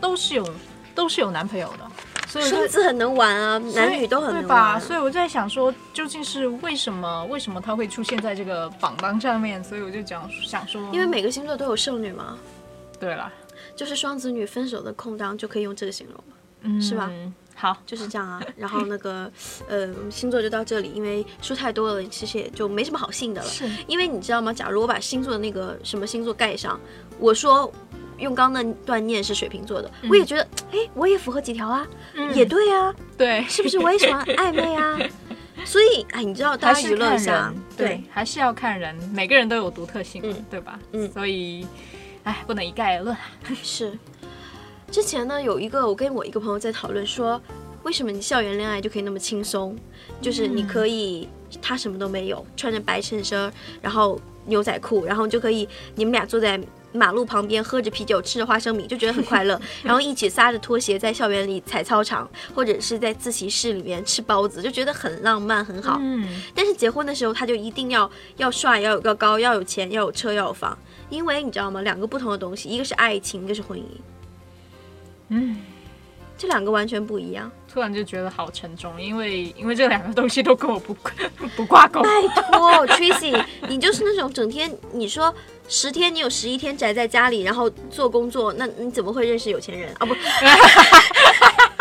[0.00, 0.48] 都是有
[0.94, 1.90] 都是有男朋友的，
[2.26, 4.48] 所以双子很能玩啊，男女都很对吧？
[4.48, 4.72] 能玩。
[4.74, 7.26] 啊所以我在想说，究竟是为什么？
[7.26, 9.62] 为什么他会出现在这个榜单上面？
[9.62, 12.38] 所以我就讲想说，因为每个星座都有剩女嘛，
[12.98, 13.30] 对了，
[13.76, 17.10] 就是双子女分手的空档就可以用这个形容嘛，嗯，是吧？
[17.58, 18.40] 好，就是这样啊。
[18.56, 19.32] 然后那个，
[19.66, 23.48] 呃，星座就到这里，因为说太多了，其实也就没什么好信的了。
[23.48, 24.52] 是因为你知道吗？
[24.52, 26.78] 假如我把星座的那个什么星座盖上，
[27.18, 27.72] 我说
[28.18, 33.78] 用刚那段念是水瓶座的，我也觉得，哎，我也符合几条啊，嗯也对啊，对，是不是？
[33.78, 34.98] 我也喜欢暧昧啊。
[35.64, 40.78] 所以，哎，你知道，大还家娱乐一下人，，对，，还是要看人，每个人都有独特性对吧？
[40.92, 41.66] 嗯所以，
[42.22, 43.16] 哎，不能一概而论。
[43.62, 43.98] 是。
[44.90, 47.40] 之前呢，有一个我跟我一个朋友在讨论说，
[47.82, 49.76] 为什么你校园恋爱就可以那么轻松？
[50.20, 51.28] 就是你可以
[51.60, 56.58] 他什么都没有，穿着白衬衫，然后牛仔裤，然后就可以你们俩坐在
[56.92, 65.98] 马路旁边喝着啤酒，吃着花生米，就觉得很快乐， 然后一起撒着拖鞋在校园里踩操场，或者是在自习室里面吃包子，就觉得很浪漫很好。
[66.00, 70.76] 嗯，但是结婚的时候，他就一定要要帅，要有个高，要有钱，要有车，要有房，
[71.10, 71.82] 因为你知道吗？
[71.82, 73.82] 两个不同的东西，一个是爱情，一个是婚姻。
[75.28, 75.56] 嗯，
[76.38, 77.50] 这两个完全不一样。
[77.72, 80.96] 突然就觉得好沉重，因为因为这两个东西都跟我不
[81.54, 82.02] 不挂钩。
[82.02, 82.08] 拜
[82.50, 85.34] 托，Tracy，你就是那种整天你说
[85.68, 90.06] 十天你有十一天宅在家里，然后做工作，那你怎么会认识有钱人啊？
[90.06, 90.14] 不，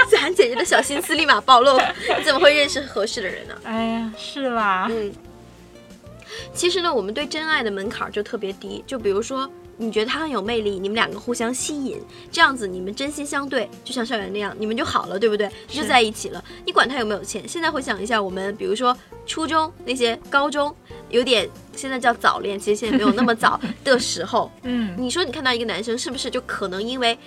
[0.10, 1.80] 子涵姐姐的小心思立马暴露，
[2.18, 3.56] 你怎么会认识合适的人呢？
[3.64, 5.14] 哎呀，是啦，嗯，
[6.54, 8.84] 其实呢，我们对真爱的门槛就特别低。
[8.86, 11.99] 就比如说，你觉得他很有魅力，你们两个互相吸引，
[12.32, 15.49] 这样子你们真心相对，就像校园那样，你们就好了，对不对？
[15.67, 16.43] 就在一起了。
[16.65, 17.47] 你管他有没有钱。
[17.47, 18.95] 现在回想一下，我们比如说
[19.26, 20.73] 初中那些，高中
[21.09, 27.17] 有点现在叫早恋，其实现在没有那么早的时候， 嗯，你说你看到一个男生，是不是就可能因为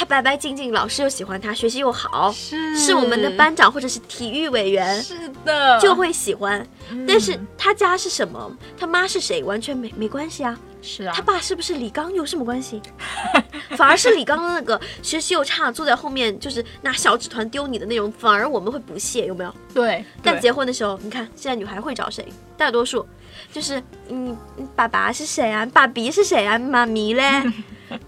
[0.00, 6.66] 他白白净净，老师又喜欢他，学习又好，是是我们的班长或者是体育委员，是的，就会喜欢。
[6.90, 10.58] 嗯但是他家是什么，他妈是谁，完全没没关系啊。
[10.80, 12.80] 是啊他，爸是不是李刚有什么关系？
[13.76, 19.54] 反而是李刚的那个学习又差，坐在后面就是拿小纸团丢你的那种，反而我们会不屑，有没有？
[19.74, 22.26] 对，对但结婚的时候，你看现在女孩会找谁？
[22.56, 23.06] 大多数
[23.52, 25.66] 就是你你爸爸是谁啊？
[25.66, 26.58] 爸比是谁啊？
[26.58, 27.42] 妈咪嘞？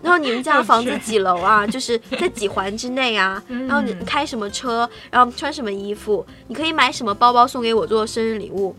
[0.03, 1.67] 然后你们家 房子几楼啊？
[1.67, 3.43] 就是在几环之内啊？
[3.49, 4.89] 然后你开什么车？
[5.11, 6.25] 然后穿什么衣服？
[6.49, 8.75] 你可以买什么包包送给我做生日礼物？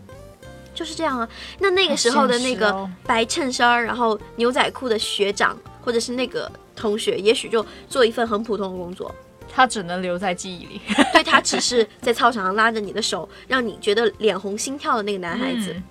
[0.74, 1.28] 就是这样啊。
[1.60, 9.14] 那那个时候的那个白衬衫儿，然后牛仔裤的学长或者是那个同学，也许就做一份很普通的工作，
[9.52, 10.80] 他只能留在记忆里。
[11.12, 15.72] 对他只是在操场上拉着你的手，让你觉得脸红心跳的那个男孩子。
[15.72, 15.82] 嗯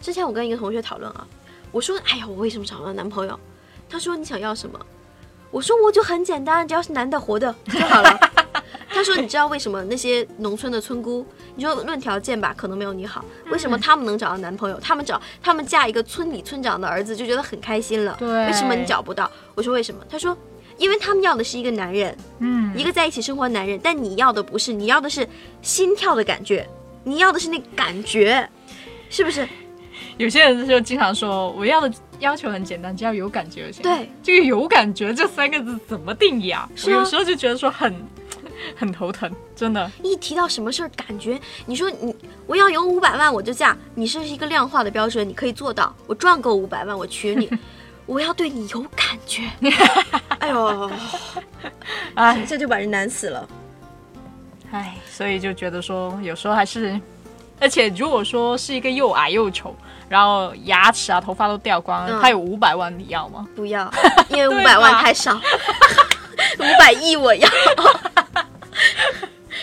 [0.00, 1.26] 之前我跟一个同学讨论啊，
[1.70, 3.38] 我说：“哎呀，我为什么找不到男朋友？”
[3.90, 4.78] 他说：“你想要什么？”
[5.50, 8.18] 我说：“我就很简单，只要是男的活的就好了。
[8.88, 11.26] ”他说：“你知道为什么那些农村的村姑，
[11.56, 14.78] 你说论条件吧，可能没有你好，为什么他们能找到男朋友？
[14.80, 18.16] 他们找他们嫁一个村里村长的儿子就觉得很开心了。
[18.18, 19.30] 对为什么你找不到？
[19.54, 20.00] 我说为什么？
[20.08, 20.36] 他说。
[20.78, 25.28] 因为他们要的是一个男人，嗯，一个在一起生活的男人，但你要的不是，你要的是
[25.60, 26.66] 心跳的感觉，
[27.04, 28.48] 你要的是那感觉，
[29.10, 29.46] 是不是？
[30.16, 33.82] 有些人就经常说，我要的要求很简单，只要有感觉就行。
[33.82, 36.68] 对，这个有感觉这三个字怎么定义啊？
[36.76, 37.94] 是啊我有时候就觉得说很
[38.76, 39.90] 很头疼，真的。
[40.02, 42.14] 一提到什么事儿，感觉你说你
[42.46, 45.94] 我要有五百万我就嫁，你是一个量化的标准，你可以做到。
[46.06, 47.50] 我赚够五百万我娶你，
[48.06, 49.50] 我要对你有感觉。
[50.40, 50.90] 哎呦，
[52.14, 53.48] 哎这就把人难死了。
[54.72, 57.00] 哎，所以就觉得说，有时候还是，
[57.58, 59.74] 而且如果说是一个又矮又丑，
[60.10, 63.46] 然后牙齿啊、头发都掉光了，嗯他有五百万，你要吗？
[63.54, 63.88] 不要，
[64.28, 67.48] 因为五百万太少，五百亿我要。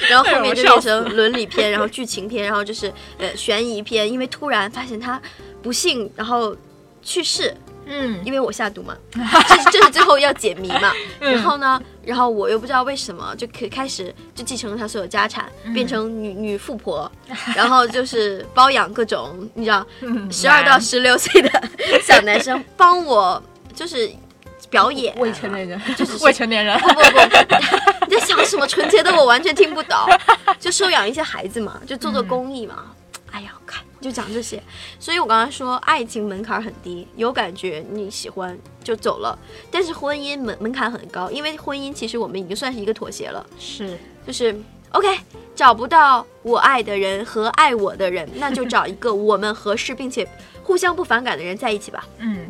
[0.10, 5.22] 然后后面就变成伦理片，然后剧情片，然后就是呃悬疑片，因为突然发现他
[5.62, 6.56] 不幸，然后
[7.02, 7.54] 去世，
[7.88, 10.92] 嗯，因为我下毒嘛， 这是这是最后要解谜嘛。
[11.20, 11.34] 嗯。
[11.34, 15.74] 然后呢，然后我又不知道为什么就可以开始就继承了他所有家产，嗯。
[15.74, 17.12] 变成女女富婆，
[17.56, 20.32] 然后就是包养各种你知道嗯。
[20.32, 21.50] 十二到十六岁的
[22.04, 23.42] 小男生帮我
[23.74, 24.10] 就是
[24.70, 29.98] 表演未成年人，就是未成年人，不不不，你 在想什么纯洁的我完全听不懂，
[30.60, 32.84] 就收养一些孩子嘛，就做做公益嘛。
[33.32, 34.62] 哎呀，看就讲这些，
[35.00, 39.38] 所以我刚才说爱情门槛很低，有感觉你喜欢就走了，
[39.72, 44.56] 但是婚姻门门槛很高，因为婚姻其实我们已经算是一个妥协了，是就是
[44.92, 45.08] OK，
[45.56, 50.28] 找不到我爱的人和爱我的人，那就找一个我们合适并且
[50.64, 52.08] 互相不反感的人在一起吧。
[52.20, 52.48] 嗯，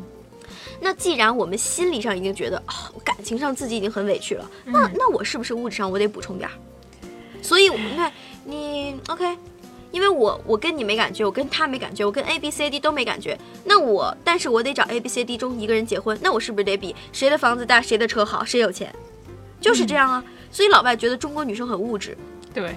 [0.80, 2.74] 那既然我们心理上已经觉得，哦，
[3.04, 6.54] 感情上自己已经很委屈了，那那我是不是物质上我得补充点儿？
[7.42, 8.12] 所以你看，
[8.46, 9.38] 你 OK，
[9.98, 13.36] 因为我我跟你没感觉，我跟他没感觉，我跟 A B C D 都没感觉，
[13.66, 18.94] 那我但是我得找 A B C D 中一个人结婚，那我是不是得比谁的房子大，谁的车好，谁有钱？
[19.60, 20.24] 就是这样啊。
[20.52, 22.16] 所以老外觉得中国女生很物质，
[22.54, 22.76] 对。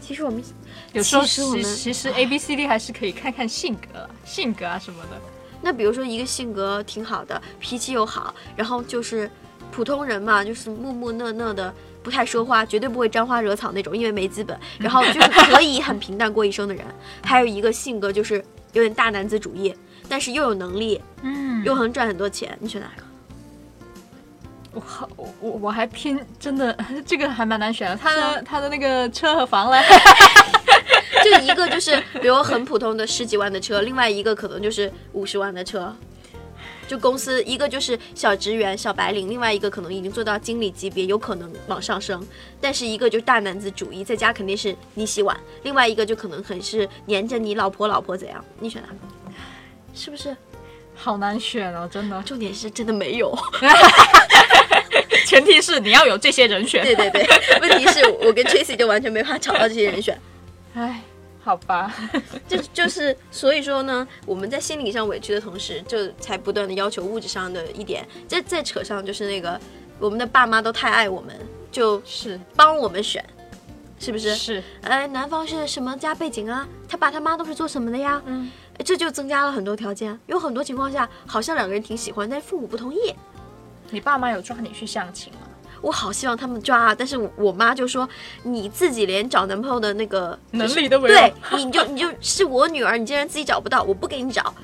[0.00, 0.40] 其实我们
[0.92, 5.20] 有时候其实我们其其实 A B C D 还是可以看看性格啊、性格啊什么的。
[5.60, 9.28] 那比如说一个性格挺好的，脾气又好，然后就是
[9.72, 11.74] 普通人嘛，就是木木讷讷的，
[12.06, 16.84] 不太说话，绝对不会沾花惹草那种，因为没资本，然后就是可以很平淡过一生的人。
[17.24, 18.36] 还有一个性格就是
[18.74, 19.74] 有点大男子主义，
[20.08, 23.02] 但是又有能力，嗯又能赚很多钱，你选哪个？
[24.72, 27.96] 我好我我我还偏真的 这个还蛮难选的。
[27.96, 29.82] 他的他的那个车和房嘞，
[31.24, 35.92] 就一个就是比如很普通的十几万的车，另外一个可能就是五十万的车。
[36.86, 42.26] 就公司一个就是小职员、小白领，另外一个可能已经做到经理级别，有可能往上升。
[42.60, 48.44] 但是一个就是大男子主义，在家肯定是你洗碗；另外一个就可能很是黏着你老婆，老婆怎样？
[48.60, 48.94] 你选哪个？
[49.94, 50.36] 是不是？
[50.94, 52.22] 好难选哦，真的。
[52.22, 53.36] 重点是真的没有。
[55.26, 56.82] 前提是你要有这些人选。
[56.82, 57.26] 对对对，
[57.60, 60.18] 问题是我跟 Tracy 就完全没法找到这些人选。
[60.74, 61.02] 唉，
[61.46, 61.94] 好吧。
[62.48, 68.04] 就就是所以说呢，我们在心理上委屈的同时，就才不断的要求物质上的一点。
[68.26, 69.58] 再再扯上就是那个，
[70.00, 71.32] 我们的爸妈都太爱我们，
[71.70, 73.24] 就是帮我们选，
[74.00, 74.34] 是不是？
[74.34, 76.66] 是，哎，男方是什么家背景啊？
[76.88, 78.20] 他爸他妈都是做什么的呀？
[78.26, 78.50] 嗯，
[78.84, 80.18] 这就增加了很多条件。
[80.26, 83.14] 有很多情况下，好像两个人挺喜欢，但是父母不同意。
[83.90, 85.38] 你爸妈有抓你去相亲吗？
[85.80, 88.08] 我好希望他们抓啊，但是我我妈就说
[88.42, 94.54] 你自己连找男朋友的那个能力都没有对，你就你就是我女儿，你竟然自己找不到，我不给你找。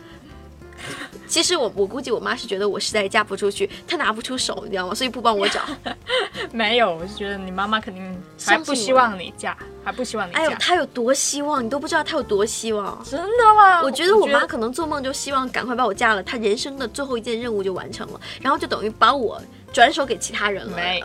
[1.29, 4.95] 其实我我估计我妈是觉得我实在嫁不出去，她拿不出手，你知道吗？
[4.95, 5.61] 所以不帮我找。
[6.53, 10.39] 没有，我是觉得你妈妈肯定还不希望你嫁，还不希望你嫁。
[10.41, 13.03] 哎呦，她有多希望，你都不知道她有多希望。
[13.09, 13.81] 真的吗？
[13.83, 19.41] 我觉得我妈可能做梦就希望赶快把我嫁了，她人生的最后一件任务就完成了，然后就等于把我
[19.73, 20.77] 转手给其他人了。
[20.77, 21.03] 没，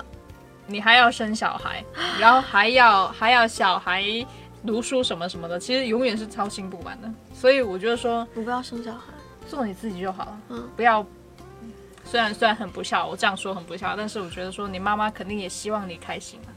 [0.65, 1.84] 你还要生小孩，
[2.20, 4.03] 然后还要还要小孩
[4.65, 7.09] 读书什么什么的，其实永远是操心不完的。
[7.34, 8.99] 所以我觉得说，我不要生小孩。
[9.47, 11.05] 做你自己就好了，嗯，不要。
[12.03, 16.51] 虽然虽然很不孝，我这样说很不孝，但是我觉得说你妈妈肯定也希望你开心啊，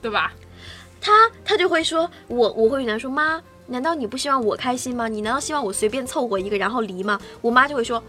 [0.00, 0.32] 对吧？
[1.00, 1.12] 他
[1.44, 5.06] 他就会说，我我会跟她说，妈，难道你不希望我开心吗？
[5.06, 7.20] 你难道希望我随便凑合一个然后离吗？
[7.42, 8.02] 我妈就会说，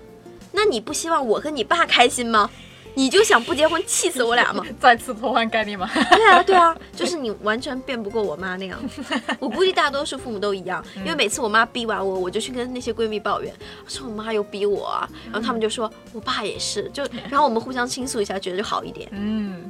[0.53, 2.49] 那你不希望我和你爸开心吗？
[2.95, 4.63] 你就想不结婚气死我俩吗？
[4.79, 5.89] 再次偷换概念吗？
[5.93, 8.79] 对啊，对啊， 就是你完全辩不过我妈那样。
[9.39, 13.53] 我估计大多数父母都一样，因为每次我妈逼完我，我就去跟那些闺蜜抱怨，
[13.87, 19.09] 说我妈又逼我啊，然后他们就说我爸也是，就然后我们互相倾诉一下，觉得就好一点。
[19.11, 19.69] 嗯，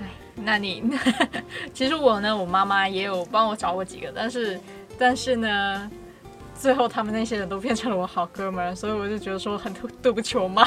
[0.00, 0.06] 哎，
[0.36, 0.84] 那你
[1.72, 4.60] 其实我呢，我妈妈也有帮我找过几个，但是
[4.98, 5.90] 但是呢。
[6.60, 10.62] 最后，他们那些人都变成了我好哥们儿，所以我就觉得说很对对不起我妈。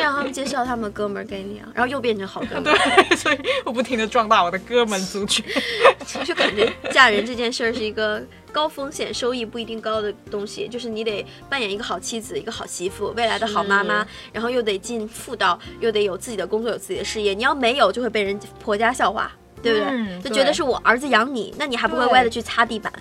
[0.00, 2.76] 让他们介绍他们哥们儿给你啊，然后又变成好哥们儿。
[3.08, 5.44] 对，所以我不停的壮大我的哥们族群。
[6.24, 17.34] 就感觉嫁人这件事儿是一个高风险、收益不一定高的东西，就是你得扮演一个好妻子、一个好媳妇、未来的好妈妈，然后又得尽妇道，又得有自己的工作、有自己的事业。
[17.34, 19.30] 你要没有，就会被人婆家笑话，
[19.62, 19.88] 对不对？
[19.90, 22.92] 嗯就觉得是我儿子养你，那你还不会对歪的去擦地板。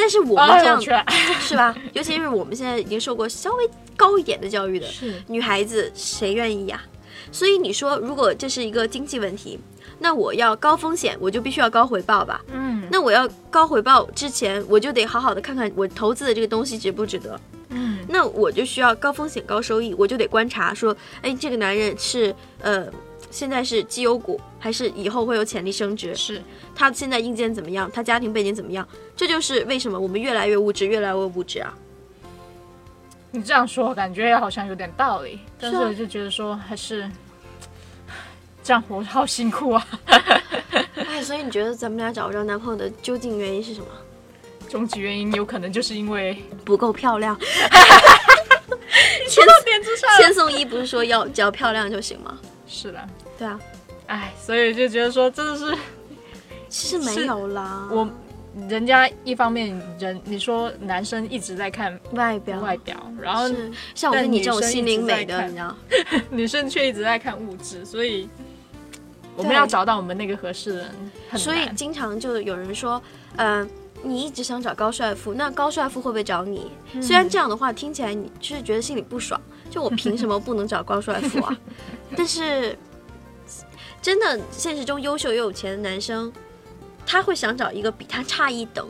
[0.00, 0.80] 但是我们这样、
[1.40, 1.74] 是吧？
[1.92, 4.86] 尤其是我们现在已经受过稍微高一点的教育的
[5.26, 6.80] 女孩子，谁愿意呀？
[7.30, 9.58] 所以你说，如果这是一个经济问题，
[9.98, 12.40] 那我要高风险，我就必须要高回报吧？
[12.50, 17.38] 嗯那我要高回报之前，我就得好好的看看我投资的这个东西值不值得。
[17.68, 22.86] 嗯那我就需要高风险高收益，我就得观察说，哎，这个男人是呃
[23.30, 26.14] 现在是绩优股，还是以后会有潜力升值？
[26.14, 26.42] 是
[26.74, 27.90] 他现在硬件怎么样？
[27.92, 28.86] 他家庭背景怎么样？
[29.16, 31.72] 这就是为什么我们越来越物质，越来越物质啊！
[33.30, 37.08] 你这样说，感觉好像有点道理，但是我就觉得说还是
[38.62, 39.86] 这样活好辛苦啊。
[40.96, 43.86] 哎，所以你觉得咱们俩找不着男朋友的究竟原因是什么？
[44.68, 47.38] 终极原因有可能就是因为不够漂亮。
[50.18, 52.36] 千颂伊 不是说要只要漂亮就行吗？
[52.66, 53.08] 是的，
[53.40, 53.58] 对啊，
[54.06, 55.76] 哎，所以就觉得说真的是
[56.68, 58.08] 其实没有啦，我。
[58.68, 65.76] 人家一方面人，你说男生一直在看外表外表，然后是像我跟你这种心灵美的，你知道？
[66.30, 68.28] 女生却一直在看物质，所以
[69.36, 70.90] 我们要找到我们那个合适的人。
[71.38, 73.00] 所以经常就有人说，
[73.36, 73.70] 嗯、
[74.02, 76.72] 你一直想找高帅富，那高帅富会不会找你？
[77.00, 81.56] 虽然这样的话听起来你就是觉得心里不爽，就我凭什么不能找高帅富啊？
[82.16, 82.76] 但是
[84.02, 86.32] 真的现实中优秀又有钱的男生，
[87.06, 88.88] 他会想找一个比他差一等，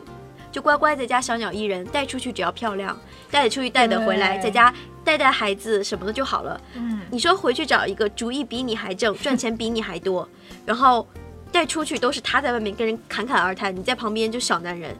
[0.51, 2.97] 就乖乖在家小鸟依人，带出去只要漂亮，
[3.29, 6.61] 带得出去带得回来，在家带带孩子什么的就好了。
[6.75, 10.27] 嗯，你说回去找一个主意比你还正， 赚钱比你还多，
[10.65, 11.05] 然后
[11.51, 14.95] 带出去都是他在外面跟人侃侃而谈，你在旁边就小男人，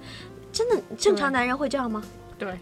[0.52, 2.04] 真的正常男人会这样吗？
[2.38, 2.60] 对。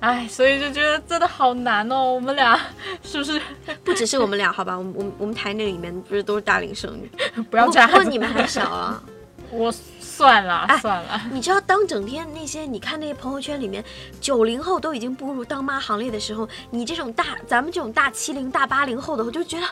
[0.00, 2.12] 哎，所以就觉得真的好难哦。
[2.12, 2.60] 我们俩
[3.02, 3.40] 是不是
[3.82, 7.90] 不只是我们俩，好吧，我们我们我们台内里面不是都是大龄剩女，不 不要这样？
[7.90, 9.02] 过你们还小啊。
[9.48, 13.82] 我算了哎算了，你知道，当整天那些你看那些朋友圈里面，
[14.20, 19.66] 九零后都已经步入当妈行列的时候，你这种大咱们这种大七零、大八零后的，我就觉得，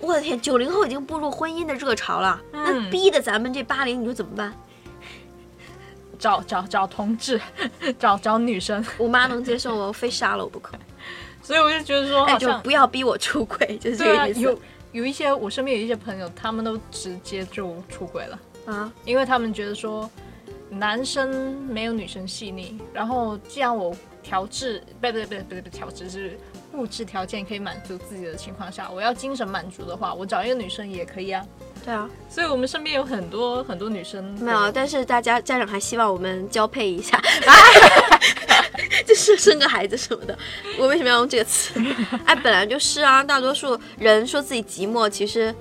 [0.00, 4.52] 我的天，九零后已经步入婚姻的热潮了，那嗯逼的咱们这八零，你说怎么办？
[6.18, 7.40] 找找找同志，
[7.98, 8.84] 找找女生。
[8.98, 9.86] 我妈能接受吗？
[9.86, 10.76] 我非杀了我不可。
[11.42, 14.40] 所以我就觉得说，哎，就不要逼我出轨，就是这个意思。
[14.40, 14.58] 有
[14.92, 18.38] 有一些我身边有一些朋友，他们都直接就出轨了。
[18.66, 20.10] 啊，因为他们觉得说
[20.68, 26.36] 男生没有女生细腻，然后既然我调制，不对不对不对不对，调制是
[26.72, 31.46] 物质条件可以满足自己的情况下，我要精神满足的话，我找一个女生也可以啊。
[31.86, 37.22] 对啊，所以我们身边有很多很多女生没有，但是大家家长还希望我们交配一下，
[39.06, 40.36] 就是生个孩子什么的。
[40.78, 41.80] 我为什么要用这个词？
[42.26, 45.54] 哎，本来就是啊，大多数人说自己寂寞，其实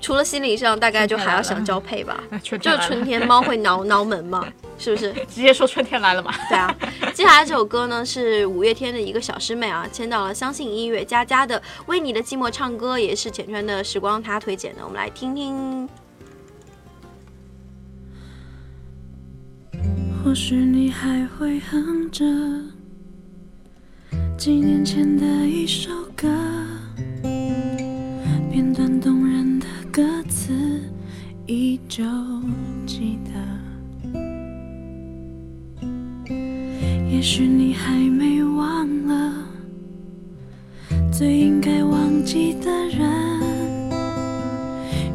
[0.00, 2.22] 除了心理上，大概就还要想交配吧。
[2.42, 4.46] 就是春天猫会挠挠门嘛，
[4.82, 5.12] 是不是？
[5.28, 6.34] 直接说春天来了嘛。
[6.50, 6.76] 对啊，
[7.14, 15.88] 接下来这首歌呢是五月天的一个小师妹啊，签到了相信音乐佳佳的《为你的寂寞唱歌》，也是浅川的时光他推荐的，我们来听听。
[20.24, 22.24] 或许你还会哼着
[24.36, 26.28] 几年前的一首歌，
[28.50, 30.52] 片段动人的歌词
[31.46, 32.04] 依旧
[32.86, 33.18] 记
[37.12, 39.34] 也许你还没忘了
[41.12, 42.98] 最应该忘记的人，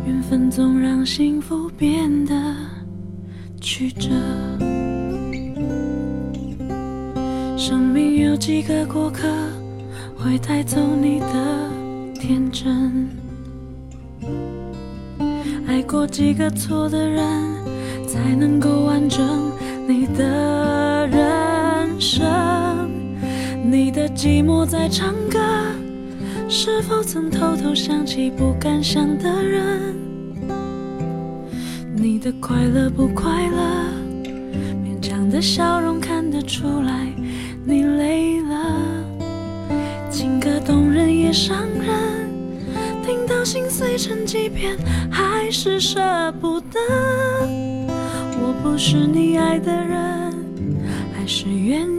[0.05, 2.55] 缘分总让幸福变得
[3.59, 4.09] 曲折。
[7.57, 9.27] 生命有几个过客，
[10.15, 11.71] 会带走你的
[12.13, 13.09] 天真。
[15.65, 17.25] 爱过几个错的人，
[18.07, 19.51] 才能够完整
[19.87, 21.46] 你的人
[22.17, 22.89] 生。
[23.63, 25.39] 你的寂寞在唱歌，
[26.49, 29.95] 是否曾偷偷想起不敢想的人？
[31.95, 33.61] 你的快乐不快乐？
[34.83, 37.07] 勉强的笑容看得出来，
[37.65, 38.55] 你累了。
[40.09, 42.29] 情歌动人也伤人，
[43.05, 44.75] 听到心碎成几片，
[45.11, 45.99] 还是舍
[46.41, 46.79] 不得。
[48.39, 50.33] 我不是你爱的人，
[51.13, 51.96] 还是愿意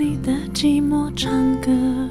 [0.00, 1.30] 你的寂寞唱
[1.60, 2.09] 歌。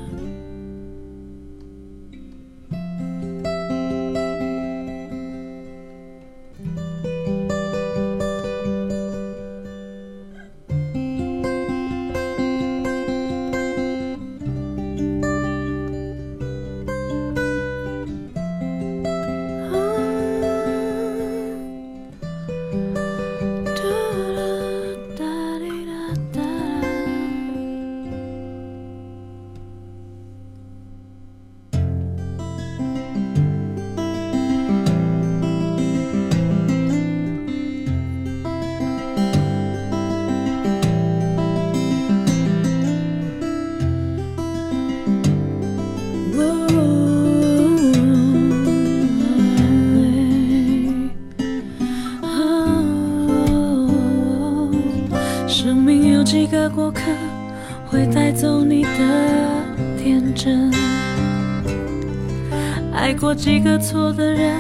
[63.40, 64.54] 几个错的人，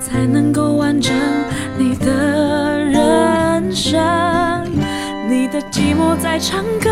[0.00, 1.14] 才能够完整
[1.78, 3.96] 你的人生。
[5.28, 6.90] 你的寂寞在唱歌，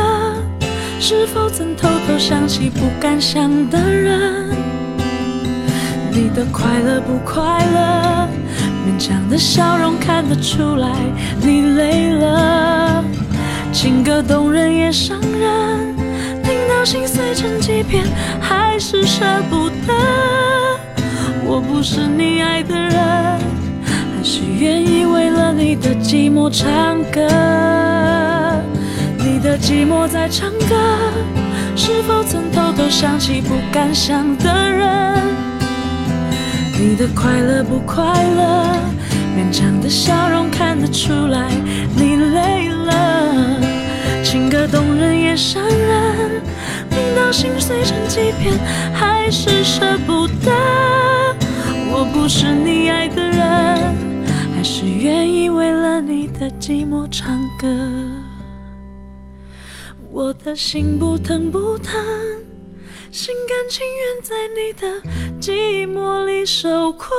[1.00, 4.50] 是否曾偷偷想起不敢想的人？
[6.12, 8.28] 你的快乐不快乐？
[8.86, 10.88] 勉强的笑容看得出来，
[11.40, 13.04] 你累了。
[13.72, 15.96] 情歌动人也伤人，
[16.44, 18.06] 听到心碎成几片，
[18.40, 20.35] 还是舍不得。
[21.66, 22.94] 不是你爱的人
[23.84, 27.20] 还是愿意为了你的寂寞唱歌
[29.18, 30.76] 你的寂寞在唱歌
[31.74, 35.20] 是否曾偷偷想起不敢想的人
[36.78, 38.76] 你的快乐不快乐
[39.36, 41.50] 勉强的笑容看得出来
[41.96, 43.60] 你累了
[44.22, 46.42] 情歌动人也伤人
[46.90, 48.56] 听到心碎成几片
[48.94, 50.95] 还是舍不得。
[51.98, 57.66] 我不是你爱的人，还是愿意为了你的寂寞唱歌。
[60.10, 61.98] 我的心不疼不疼，
[63.10, 65.00] 心甘情愿在你的
[65.40, 67.10] 寂寞里受困。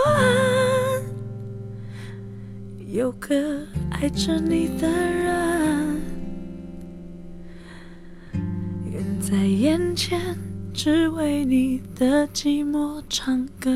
[2.86, 3.36] 有个
[3.90, 5.99] 爱着你的人，
[8.86, 10.22] 远在眼前，
[10.72, 13.72] 只为你的寂寞唱歌。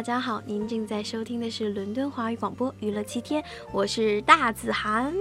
[0.00, 5.14] 大家好，您正在收听的是伦敦华语广播娱乐七天，我是大子涵。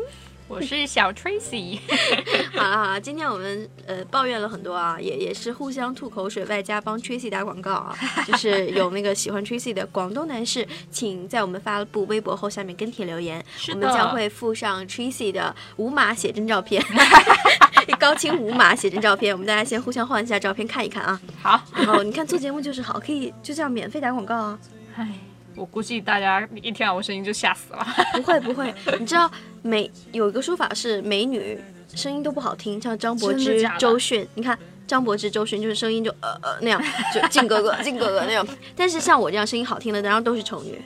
[0.50, 1.78] 我是小 Tracy，
[2.58, 7.96] 好了好了，今天我们呃抱怨了很多啊，也也是互相吐口水，外加帮 Tracy 打广告啊，
[8.26, 16.84] 就是有那个喜欢 Tracy 的广东男士，请在我们发布微博后下面跟帖留言，是我们将会附上 Tracy 的无码写真照片，
[18.00, 21.22] 高清无码写真照片，我们大家先互相换一下照片看一看啊。
[21.44, 24.60] 好，然后你看做节目就是好，可以就这样免费打广告啊。
[24.96, 25.08] 唉，
[25.56, 27.86] 我估计大家一听到我声音就吓死了。
[28.14, 29.30] 不会不会，你知道
[29.61, 31.60] 美有一个说法是美女
[31.95, 34.57] 声音都不好听，像张柏芝周迅，你看
[34.88, 36.81] 张柏芝、周迅就是声音就呃呃那样，
[37.14, 38.45] 就靖哥哥、靖哥哥那样。
[38.76, 40.81] 但是像我这样声音好听的，然后都是丑女。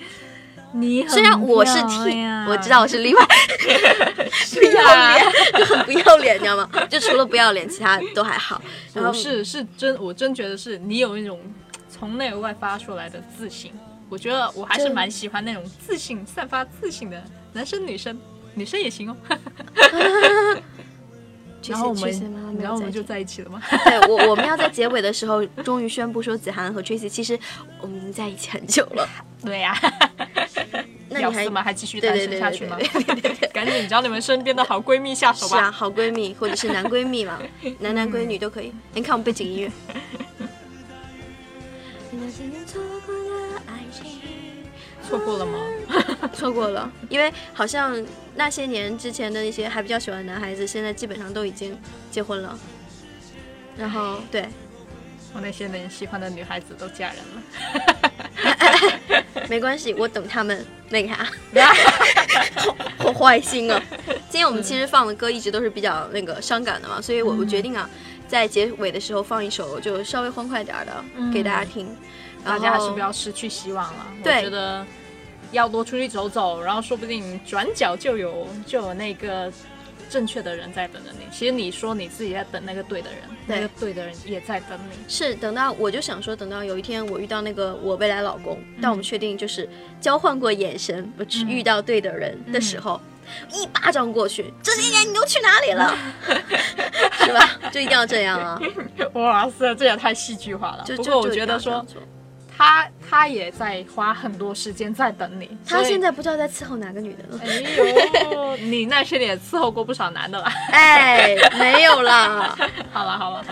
[0.75, 3.23] 你虽然我是 T，我知道我是例外，
[4.55, 6.67] 不要啊脸，就很不要脸，你知道吗？
[6.89, 8.59] 就除了不要脸，其他都还好。
[8.91, 11.39] 然后是是真，我真觉得是你有那种
[11.87, 13.71] 从内而外发出来的自信。
[14.09, 17.23] 我觉得我还是蛮喜欢那种自信、散发自信的
[17.53, 18.19] 男生、女生，
[18.55, 19.17] 女生也行哦。
[21.65, 23.41] 然后我们然后我们就在一起。
[23.41, 23.61] 了吗？
[23.85, 27.39] 对我，我们要在结尾的时候终于宣布说子涵和 Tracy 其实
[27.80, 29.07] 我们已经在一起很久了。
[29.45, 29.73] 对呀、
[31.09, 32.77] 那你还屌丝们还继续单身下去吗？
[33.53, 35.71] 赶紧找你们身边的好闺蜜下手吧是啊，吧。
[35.71, 37.39] 好闺蜜或者是男闺蜜嘛，
[37.80, 38.73] 男男闺女都可以。
[38.93, 39.71] 你看我们背景音乐。
[45.07, 45.59] 错过了吗？
[46.34, 48.03] 错过了，因为好像
[48.35, 51.77] 那些年之前的那些还比较喜欢的男孩子，现在基本上都已经
[52.09, 52.57] 结婚了。
[53.77, 54.47] 然后对，
[55.34, 57.41] 我那些人喜欢的女孩子都嫁人了。
[59.49, 61.27] 没关系，我等他们那个啥，
[62.97, 63.81] 好坏心啊！
[64.30, 67.89] 今天我们其实放的歌一直都是比较那个伤感的嘛，所以我我决定啊，
[68.27, 71.88] 在结尾的时候放一首就稍微欢快点儿的给大家听。
[72.44, 74.06] 大家还是不要失去希望了。
[74.24, 74.86] 我觉得
[75.52, 79.52] 要多出去走走，然后说不定转角就有就有那个
[80.10, 81.26] 正确的人在等着你。
[81.32, 84.95] 其实你说你自己在等那个对的人，那个对的人也在等你。
[85.07, 89.70] 是等到我就想说，等到有一天我遇到那个我未来老公，但我们确定就是
[90.02, 92.99] 交换过眼神，我去遇到对的人的时候，
[93.52, 95.98] 一巴掌过去，这些年你都去哪里了？
[97.26, 97.49] 是吧？
[97.72, 98.60] 就一定要这样啊！
[99.14, 100.84] 哇塞，这也太戏剧化了。
[100.86, 101.86] 就不过我就就一定觉得说
[102.55, 105.49] 他他也在花很多时间在等你。
[105.67, 107.39] 他现在不知道在伺候哪个女的了。
[107.43, 110.45] 哎呦， 你那些年也伺候过不少男的了。
[110.71, 112.55] 哎，没有啦。
[112.93, 113.45] 好了好了，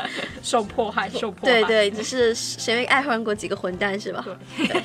[0.44, 1.62] 受迫害受迫害。
[1.62, 4.24] 对对，只是谁没爱换过几个混蛋是吧？
[4.56, 4.84] 对对，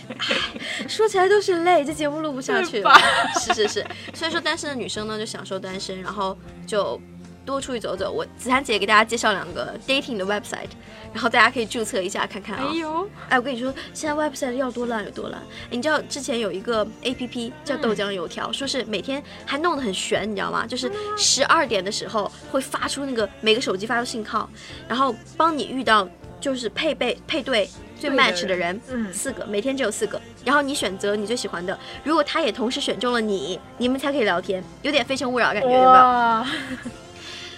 [0.89, 2.93] 说起来都是泪，这节目录不下去了。
[3.39, 6.37] 是是是，所以说单身的女生呢，就享受单身，然后
[6.67, 7.01] 就
[7.47, 8.13] 多出去走走。
[8.13, 10.69] 我子涵姐给大家介绍两个 dating 的 website，
[11.15, 12.67] 然后大家可以注册一下看看啊。
[12.69, 15.41] 哎呦，哎，我跟你说，现在 website 要多烂有多烂。
[15.71, 20.67] 你知道之前有一个 A P P 叫豆浆油条，说是每天还弄得很悬，你知道吗？
[20.67, 24.51] 就是十二点的时候会发出那个每个手机发出信号，
[24.89, 26.09] 然后帮你遇到
[26.41, 27.69] 就是配备配对
[27.99, 28.79] 最 match 的人，
[29.13, 36.47] 四个，每天只有四个，然后你选择你最喜欢的，如果他也同时选中了你，你们才可以聊天，有点非诚勿扰的感觉，有没有？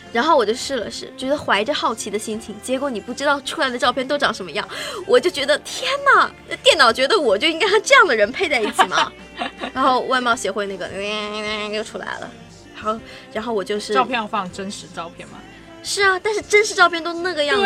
[0.09, 4.67] 哇，然后我就试了试，觉得怀着好奇的心情，结果你不知道出来的照片都长什么样，
[5.07, 6.31] 我就觉得天哪，
[6.63, 9.13] 电脑觉得我就应该和这样的人配在一起吗？
[9.73, 10.89] 然后外貌协会那个
[11.73, 12.31] 又出来了，
[12.75, 13.01] 然后
[13.33, 15.39] 然后我就是照片要放真实照片吗？
[15.81, 17.63] 是啊，但是真实照片都那个样子，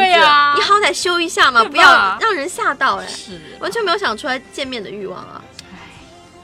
[0.57, 5.43] 你好歹修一下嘛，不要让人吓到哎，是，完全没有想出来见面的欲望啊，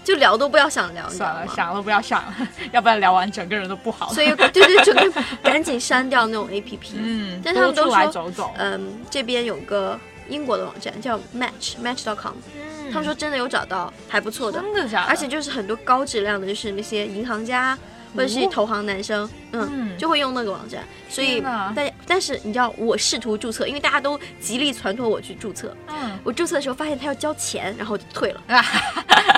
[0.09, 1.53] 就聊都不要想聊，算了，吗？
[1.55, 2.35] 想都不要想了，
[2.73, 4.11] 要不然聊完整个人都不好。
[4.15, 6.95] 所以对对，整个 赶紧删掉那种 A P P。
[6.97, 15.09] 嗯，但他们都说走走，嗯，这边有个英国的网站叫 Match Match dot com 嗯他们说真的有找到还不错的，真的假的？
[15.09, 17.79] 而且就是很多高质量的，就是那些银行家
[18.17, 20.83] 或者是投行男生，嗯，嗯就会用那个网站。
[21.11, 25.77] 所以大家但但是你知道，我试图注册，因为大家都极力传托我去注册。
[25.89, 28.41] 嗯，我注册的时候发现他要交钱，然后我就退了。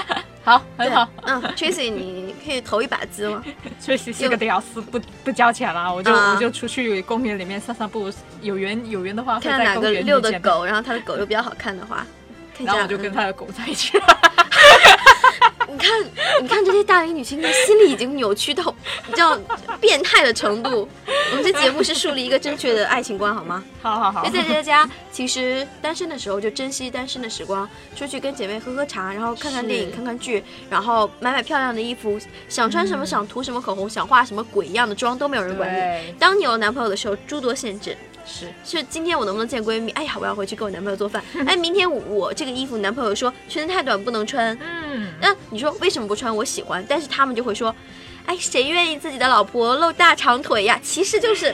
[0.51, 1.09] 好，很好。
[1.23, 3.45] 嗯，Tracy，你你可以投一把资吗？？
[3.81, 8.11] Tracy 是个屌丝，不不交钱了，我就啊我就出去公园里面散散步，
[8.41, 12.05] 有缘有缘的话会看哪个遛的，狗，然后他的狗又比较好看的话。
[12.65, 14.30] 然后我就跟嗯他的狗在一起了。
[15.71, 16.05] 你看，
[16.43, 18.75] 你看这些大龄女青年心里已经扭曲到
[19.07, 19.39] 你知道
[19.81, 20.89] 变态的程度。
[21.31, 23.63] 我们这节目是树立一个正确的爱情观，好吗？
[23.81, 32.19] 好好好所以，在大家其实单身的时候就珍惜单身的时光，出去跟姐妹喝喝茶，然后看看电影、看看剧，然后买买漂亮的衣服，
[32.49, 36.13] 想穿什么、想涂什么口红、想化什么鬼一样的妆都没有人管你。
[36.19, 37.97] 当你有男朋友的时候，诸多限制。
[38.33, 39.91] 是是今天我能不能见闺蜜？
[39.93, 41.23] 哎呀，我要回去给我男朋友做饭。
[41.47, 44.57] 哎，明天我我这个衣服，男朋友说裙子太短不能穿。
[44.63, 46.35] 嗯，那你说为什么不穿？
[46.35, 47.75] 我喜欢，但是他们就会说，
[48.27, 50.79] 哎，谁愿意自己的老婆露大长腿呀？
[50.83, 51.53] 其实就是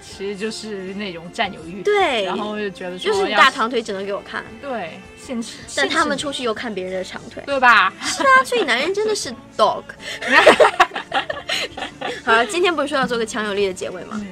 [0.00, 7.42] 其实就是那种占有欲，对，然后就觉得说就是你大长腿只能给我看，对现实，但他们出去又看别人的长腿。
[7.44, 7.92] 对吧？
[8.00, 9.82] 是啊，所以男人真的是 dog。
[12.24, 14.12] 好了，今天不是说要做个强有力的结尾吗？
[14.14, 14.26] 嗯，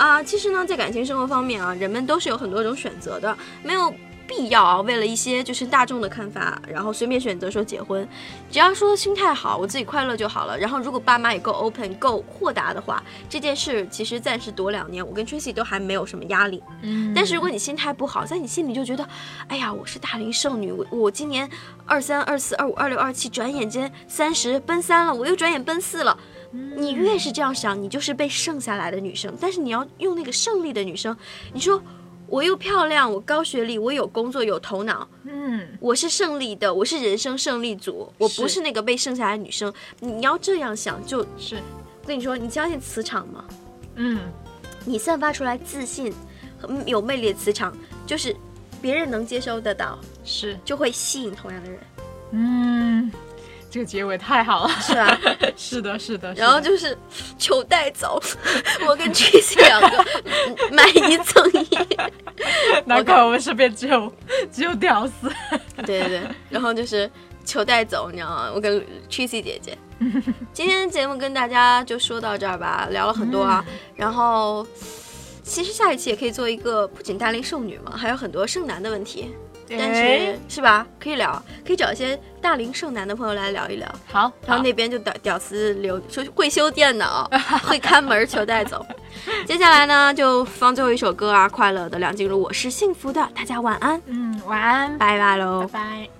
[0.00, 3.92] 啊，其实呢，在感情生活方面啊，人们都是有很多种选择的，没有
[4.26, 8.08] 必要啊，为了一些就是大众的看法，然后随便选择说结婚。
[8.50, 10.56] 只要说心态好，我自己快乐就好了。
[10.56, 16.62] 然后如果爸妈也够 open、够豁达的话，这件事其实暂时躲两年，我跟 Tracy 都还没有什么压力。
[16.80, 19.06] 嗯但是如果你心态不好，在你心里就觉得，
[19.48, 21.46] 哎呀，我是大龄剩女，我我今年
[21.84, 26.16] 二三、二四、二五、二六、二七，转眼间三十奔三了，我又转眼奔四了。
[26.50, 29.32] 你越是这样想，你就是被剩下来的女生。
[29.40, 31.16] 但是你要用那个胜利的女生，
[31.52, 31.82] 你说
[32.26, 39.72] 我又漂亮，我高学历，我有工作，有头脑，嗯，我是胜利的，我是人生胜利组，我不是是那个被剩下来的女生。
[40.00, 41.58] 你要这样想，就我是，
[42.06, 43.44] 跟你说，你相信磁场吗？
[43.96, 44.20] 嗯，
[44.84, 46.12] 你散发出来自信
[46.58, 48.34] 和有魅力的磁场，就是
[48.80, 51.80] 别人能接收得到，是，就会吸引同样的人，
[52.30, 53.12] 嗯，
[53.70, 55.18] 这个结尾太好了，是吧？
[55.56, 56.96] 是的，是的，然后就是
[57.38, 58.20] 求带走，
[58.88, 61.68] 我跟 Tracy 两个嗯买一赠一，
[62.84, 64.12] 难怪我们身边只有
[64.52, 65.30] 只有屌丝，
[65.86, 67.08] 对对对，然后就是
[67.44, 68.50] 求带走，你知道吗？
[68.54, 69.78] 我跟 Tracy 姐姐，
[70.52, 73.64] 今天节目跟大家就说到这儿吧，聊了很多啊，
[73.94, 74.66] 然后。
[75.42, 79.34] 其实下一期也可以做一个不仅大龄剩女嘛，还有很多剩男的问题，
[79.78, 80.18] 但哎
[80.48, 80.86] 是是吧？
[80.98, 83.88] 可以聊，可以找一些大龄剩男的朋友来聊一聊。
[84.06, 87.30] 好，然后那边就屌屌丝留说会修电脑，
[87.64, 88.84] 会看门，求带走。
[89.46, 95.80] 接下来呢，就放最后一首歌啊，快乐的梁静茹，我是幸福的，大家晚安，嗯，晚安，拜拜喽拜。
[95.80, 96.19] 拜。